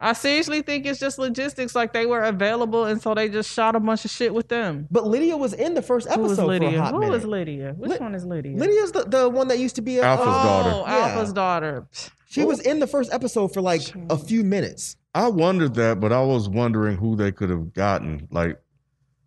I 0.03 0.12
seriously 0.15 0.62
think 0.62 0.85
it's 0.85 0.99
just 0.99 1.19
logistics. 1.19 1.75
Like 1.75 1.93
they 1.93 2.07
were 2.07 2.23
available, 2.23 2.85
and 2.87 3.01
so 3.01 3.15
they 3.15 3.29
just 3.29 3.51
shot 3.53 3.77
a 3.77 3.81
bunch 3.81 4.05
of 4.05 4.11
shit 4.11 4.35
with 4.35 4.49
them. 4.49 4.88
But 4.91 5.07
Lydia 5.07 5.37
was 5.37 5.53
in 5.55 5.75
the 5.75 5.83
first 5.83 6.09
Who 6.09 6.15
episode 6.15 6.29
was 6.29 6.38
for 6.38 6.43
a 6.43 6.47
Lydia? 6.47 6.81
hot 6.83 6.93
Who 6.93 7.01
minute. 7.01 7.12
was 7.12 7.25
Lydia? 7.25 7.75
Which 7.79 7.91
Ly- 7.93 7.97
one 7.99 8.15
is 8.15 8.25
Lydia? 8.25 8.57
Lydia's 8.57 8.93
the, 8.93 9.05
the 9.05 9.29
one 9.29 9.49
that 9.49 9.59
used 9.59 9.77
to 9.77 9.83
be 9.83 9.99
a, 9.99 10.03
Alpha's 10.05 10.27
uh, 10.27 10.43
daughter. 10.43 10.71
Oh, 10.75 10.85
Yeah. 10.87 11.07
Alpha's 11.09 11.33
daughter. 11.33 11.87
She 12.29 12.45
was 12.45 12.61
in 12.61 12.81
the 12.81 12.87
first 12.87 13.12
episode 13.12 13.53
for 13.55 13.61
like 13.61 13.83
a 14.11 14.17
few 14.19 14.43
minutes. 14.43 14.97
I 15.15 15.29
wondered 15.29 15.75
that, 15.75 16.01
but 16.01 16.12
I 16.12 16.23
was 16.23 16.49
wondering 16.49 16.97
who 16.97 17.15
they 17.15 17.31
could 17.31 17.51
have 17.51 17.73
gotten. 17.75 18.27
Like, 18.31 18.59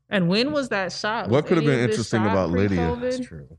And 0.10 0.28
when 0.28 0.52
was 0.52 0.70
that 0.70 0.92
shot? 0.92 1.30
What 1.30 1.44
Was 1.44 1.50
could 1.50 1.58
have 1.58 1.66
been 1.66 1.88
interesting 1.88 2.24
about 2.24 2.50
Lydia? 2.50 2.96
pre-COVID? 3.00 3.28
true. 3.28 3.58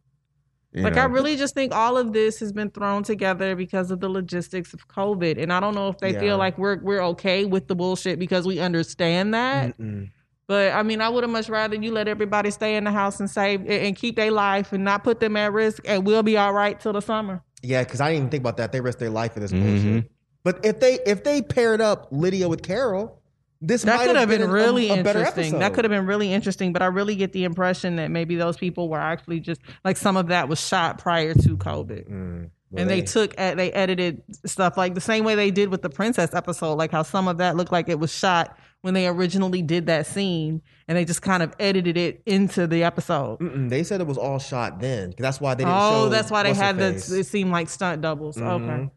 You 0.76 0.82
Like 0.82 0.94
know, 0.96 1.02
I 1.02 1.04
really 1.06 1.36
just 1.36 1.54
think 1.54 1.74
all 1.74 1.96
of 1.96 2.12
this 2.12 2.38
has 2.40 2.52
been 2.52 2.70
thrown 2.70 3.02
together 3.02 3.56
because 3.56 3.90
of 3.90 4.00
the 4.00 4.08
logistics 4.08 4.74
of 4.74 4.86
COVID, 4.88 5.42
and 5.42 5.52
I 5.52 5.58
don't 5.60 5.74
know 5.74 5.88
if 5.88 5.98
they 5.98 6.12
Yeah. 6.12 6.20
feel 6.20 6.38
like 6.38 6.58
we're 6.58 6.78
we're 6.82 7.02
okay 7.06 7.44
with 7.46 7.66
the 7.66 7.74
bullshit 7.74 8.18
because 8.18 8.46
we 8.46 8.60
understand 8.60 9.32
that. 9.34 9.76
Mm-mm. 9.78 10.10
But 10.46 10.72
I 10.74 10.82
mean, 10.84 11.00
I 11.00 11.08
would 11.08 11.24
have 11.24 11.30
much 11.30 11.48
rather 11.48 11.74
you 11.74 11.90
let 11.92 12.06
everybody 12.06 12.50
stay 12.50 12.76
in 12.76 12.84
the 12.84 12.92
house 12.92 13.18
and 13.18 13.28
save 13.28 13.68
and 13.68 13.96
keep 13.96 14.14
their 14.16 14.30
life 14.30 14.72
and 14.72 14.84
not 14.84 15.02
put 15.02 15.18
them 15.18 15.36
at 15.36 15.52
risk, 15.52 15.82
and 15.86 16.06
we'll 16.06 16.22
be 16.22 16.36
all 16.36 16.52
right 16.52 16.78
till 16.78 16.92
the 16.92 17.00
summer. 17.02 17.42
Yeah, 17.62 17.82
because 17.82 18.00
I 18.00 18.10
didn't 18.10 18.18
even 18.18 18.30
think 18.30 18.42
about 18.42 18.58
that. 18.58 18.70
They 18.70 18.80
risk 18.80 18.98
their 18.98 19.10
life 19.10 19.32
for 19.32 19.40
this 19.40 19.50
Mhm. 19.52 19.62
bullshit. 19.62 20.10
But 20.44 20.64
if 20.64 20.78
they 20.78 20.98
if 21.06 21.24
they 21.24 21.42
paired 21.42 21.80
up 21.80 22.06
Lydia 22.12 22.48
with 22.48 22.62
Carol, 22.62 23.20
this 23.60 23.82
That 23.82 24.06
could 24.06 24.16
have 24.16 24.28
been, 24.28 24.42
a- 24.42 24.48
really 24.48 24.90
a, 24.90 25.02
better 25.02 25.20
interesting. 25.20 25.58
That 25.58 25.74
could 25.74 25.84
have 25.84 25.90
been 25.90 26.06
really 26.06 26.32
interesting. 26.32 26.72
But 26.72 26.82
I 26.82 26.86
really 26.86 27.16
get 27.16 27.32
the 27.32 27.44
impression 27.44 27.96
that 27.96 28.10
maybe 28.10 28.36
those 28.36 28.56
people 28.56 28.88
were 28.88 28.98
actually 28.98 29.40
just 29.40 29.60
like 29.84 29.96
some 29.96 30.16
of 30.16 30.28
that 30.28 30.48
was 30.48 30.60
shot 30.60 30.98
prior 30.98 31.34
to 31.34 31.56
COVID. 31.56 32.08
Mm. 32.08 32.50
Well, 32.70 32.82
and 32.82 32.90
they, 32.90 33.00
took 33.02 33.32
uh, 33.38 33.54
they 33.54 33.70
edited 33.72 34.22
stuff 34.44 34.76
like 34.76 34.94
the 34.94 35.00
same 35.00 35.24
way 35.24 35.36
they 35.36 35.52
did 35.52 35.68
with 35.68 35.82
the 35.82 35.88
princess 35.88 36.34
episode 36.34 36.74
like 36.74 36.90
how 36.90 37.04
some 37.04 37.28
of 37.28 37.38
that 37.38 37.54
looked 37.56 37.70
like 37.70 37.88
it 37.88 38.00
was 38.00 38.12
shot 38.12 38.58
when 38.82 38.92
they 38.92 39.06
originally 39.06 39.62
did 39.62 39.86
that 39.86 40.04
scene 40.04 40.60
and 40.88 40.98
they 40.98 41.04
just 41.04 41.22
kind 41.22 41.44
of 41.44 41.54
edited 41.60 41.96
it 41.96 42.22
into 42.26 42.66
the 42.66 42.82
episode 42.82 43.38
Mm-mm, 43.38 43.70
they 43.70 43.84
said 43.84 44.00
it 44.00 44.06
was 44.08 44.18
all 44.18 44.40
shot 44.40 44.80
then. 44.80 45.14
That's 45.16 45.40
why 45.40 45.54
they 45.54 45.62
didn't 45.62 45.78
show. 45.78 45.90
oh 46.06 46.08
that's 46.08 46.28
why 46.28 46.42
they 46.42 46.54
had 46.54 46.76
the 46.76 46.88
it 46.96 47.26
seemed 47.26 47.52
like 47.52 47.68
stunt 47.68 48.02
doubles 48.02 48.36
okay 48.36 48.46
Mhm. 48.46 48.90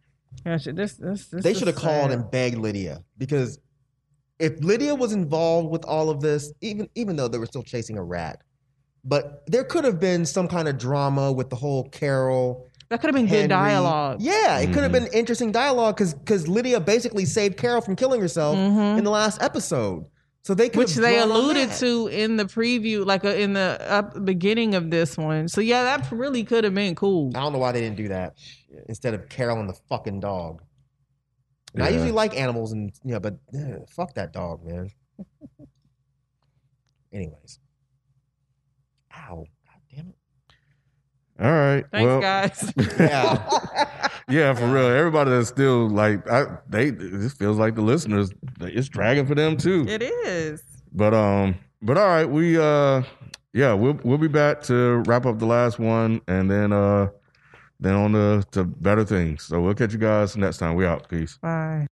Gotcha. 0.43 0.73
This, 0.73 0.93
this, 0.93 1.27
this 1.27 1.43
They 1.43 1.53
should 1.53 1.67
have 1.67 1.75
called 1.75 2.11
and 2.11 2.29
begged 2.29 2.57
Lydia 2.57 3.03
because 3.19 3.59
if 4.39 4.61
Lydia 4.63 4.95
was 4.95 5.11
involved 5.13 5.69
with 5.69 5.83
all 5.85 6.09
of 6.09 6.21
this, 6.21 6.51
even 6.61 6.89
even 6.95 7.15
though 7.15 7.27
they 7.27 7.37
were 7.37 7.45
still 7.45 7.63
chasing 7.63 7.97
a 7.97 8.03
rat, 8.03 8.41
but 9.03 9.43
there 9.47 9.63
could 9.63 9.83
have 9.83 9.99
been 9.99 10.25
some 10.25 10.47
kind 10.47 10.67
of 10.67 10.77
drama 10.77 11.31
with 11.31 11.49
the 11.49 11.55
whole 11.55 11.89
Carol. 11.89 12.65
that 12.89 12.99
could 13.01 13.07
have 13.09 13.15
been 13.15 13.27
Henry. 13.27 13.43
good 13.43 13.49
dialogue 13.49 14.17
Yeah, 14.19 14.57
it 14.59 14.73
could 14.73 14.81
have 14.81 14.91
Mhm. 14.91 15.03
been 15.05 15.07
interesting 15.13 15.51
dialogue 15.51 15.95
because 15.95 16.13
because 16.15 16.47
Lydia 16.47 16.79
basically 16.79 17.25
saved 17.25 17.55
Carol 17.57 17.81
from 17.81 17.95
killing 17.95 18.19
herself 18.19 18.57
Mhm. 18.57 18.97
in 18.97 19.03
the 19.03 19.11
last 19.11 19.41
episode. 19.43 20.05
So 20.41 20.55
they 20.55 20.69
could 20.69 20.79
which 20.79 20.93
have 20.95 21.03
they 21.03 21.19
alluded 21.19 21.69
to 21.73 22.07
in 22.07 22.37
the 22.37 22.45
preview 22.45 23.05
like 23.05 23.23
uh, 23.25 23.29
in 23.29 23.53
the 23.53 23.77
up 23.87 24.25
beginning 24.25 24.73
of 24.73 24.89
this 24.89 25.17
one 25.17 25.47
so 25.49 25.61
yeah 25.61 25.83
that 25.83 26.09
really 26.11 26.43
could 26.43 26.63
have 26.63 26.73
been 26.73 26.95
cool 26.95 27.29
I 27.35 27.41
don't 27.41 27.53
know 27.53 27.59
why 27.59 27.71
they 27.73 27.81
didn't 27.81 27.97
do 27.97 28.07
that 28.07 28.33
instead 28.87 29.13
of 29.13 29.29
Carol 29.29 29.59
and 29.59 29.69
the 29.69 29.77
fucking 29.89 30.21
dog. 30.21 30.63
And 31.73 31.83
I 31.83 31.89
usually 31.89 32.11
like 32.11 32.35
animals 32.35 32.71
and 32.71 32.91
yeah, 33.03 33.19
but 33.19 33.37
eh, 33.53 33.77
fuck 33.89 34.13
that 34.15 34.33
dog, 34.33 34.65
man. 34.65 34.89
Anyways. 37.13 37.59
Ow. 39.15 39.45
God 39.65 39.95
damn 39.95 40.09
it. 40.09 40.15
all 41.43 41.51
right. 41.51 41.85
thanks 41.91 42.05
well, 42.05 42.21
guys 42.21 42.73
Yeah. 42.99 44.09
yeah, 44.29 44.53
for 44.53 44.67
real. 44.67 44.87
Everybody 44.87 45.31
that's 45.31 45.49
still 45.49 45.89
like, 45.89 46.27
I, 46.29 46.45
they, 46.67 46.89
this 46.89 47.33
feels 47.33 47.57
like 47.57 47.75
the 47.75 47.81
listeners, 47.81 48.31
it's 48.61 48.89
dragging 48.89 49.25
for 49.25 49.35
them 49.35 49.57
too. 49.57 49.85
it 49.87 50.01
is 50.01 50.61
But 50.91 51.13
um, 51.13 51.55
but 51.81 51.97
all 51.97 52.07
right, 52.07 52.25
we 52.29 52.57
uh, 52.59 53.03
yeah, 53.53 53.73
we'll 53.73 53.99
we'll 54.03 54.17
be 54.17 54.27
back 54.27 54.61
to 54.63 54.97
wrap 55.07 55.25
up 55.25 55.39
the 55.39 55.45
last 55.45 55.79
one, 55.79 56.21
and 56.27 56.49
then 56.51 56.71
uh, 56.73 57.07
then 57.79 57.95
on 57.95 58.13
to 58.13 58.43
to 58.51 58.63
better 58.63 59.05
things. 59.05 59.43
So 59.43 59.61
we'll 59.61 59.75
catch 59.75 59.93
you 59.93 59.99
guys 59.99 60.35
next 60.37 60.57
time. 60.57 60.75
We 60.75 60.85
out. 60.85 61.07
Peace. 61.09 61.37
bye 61.41 61.89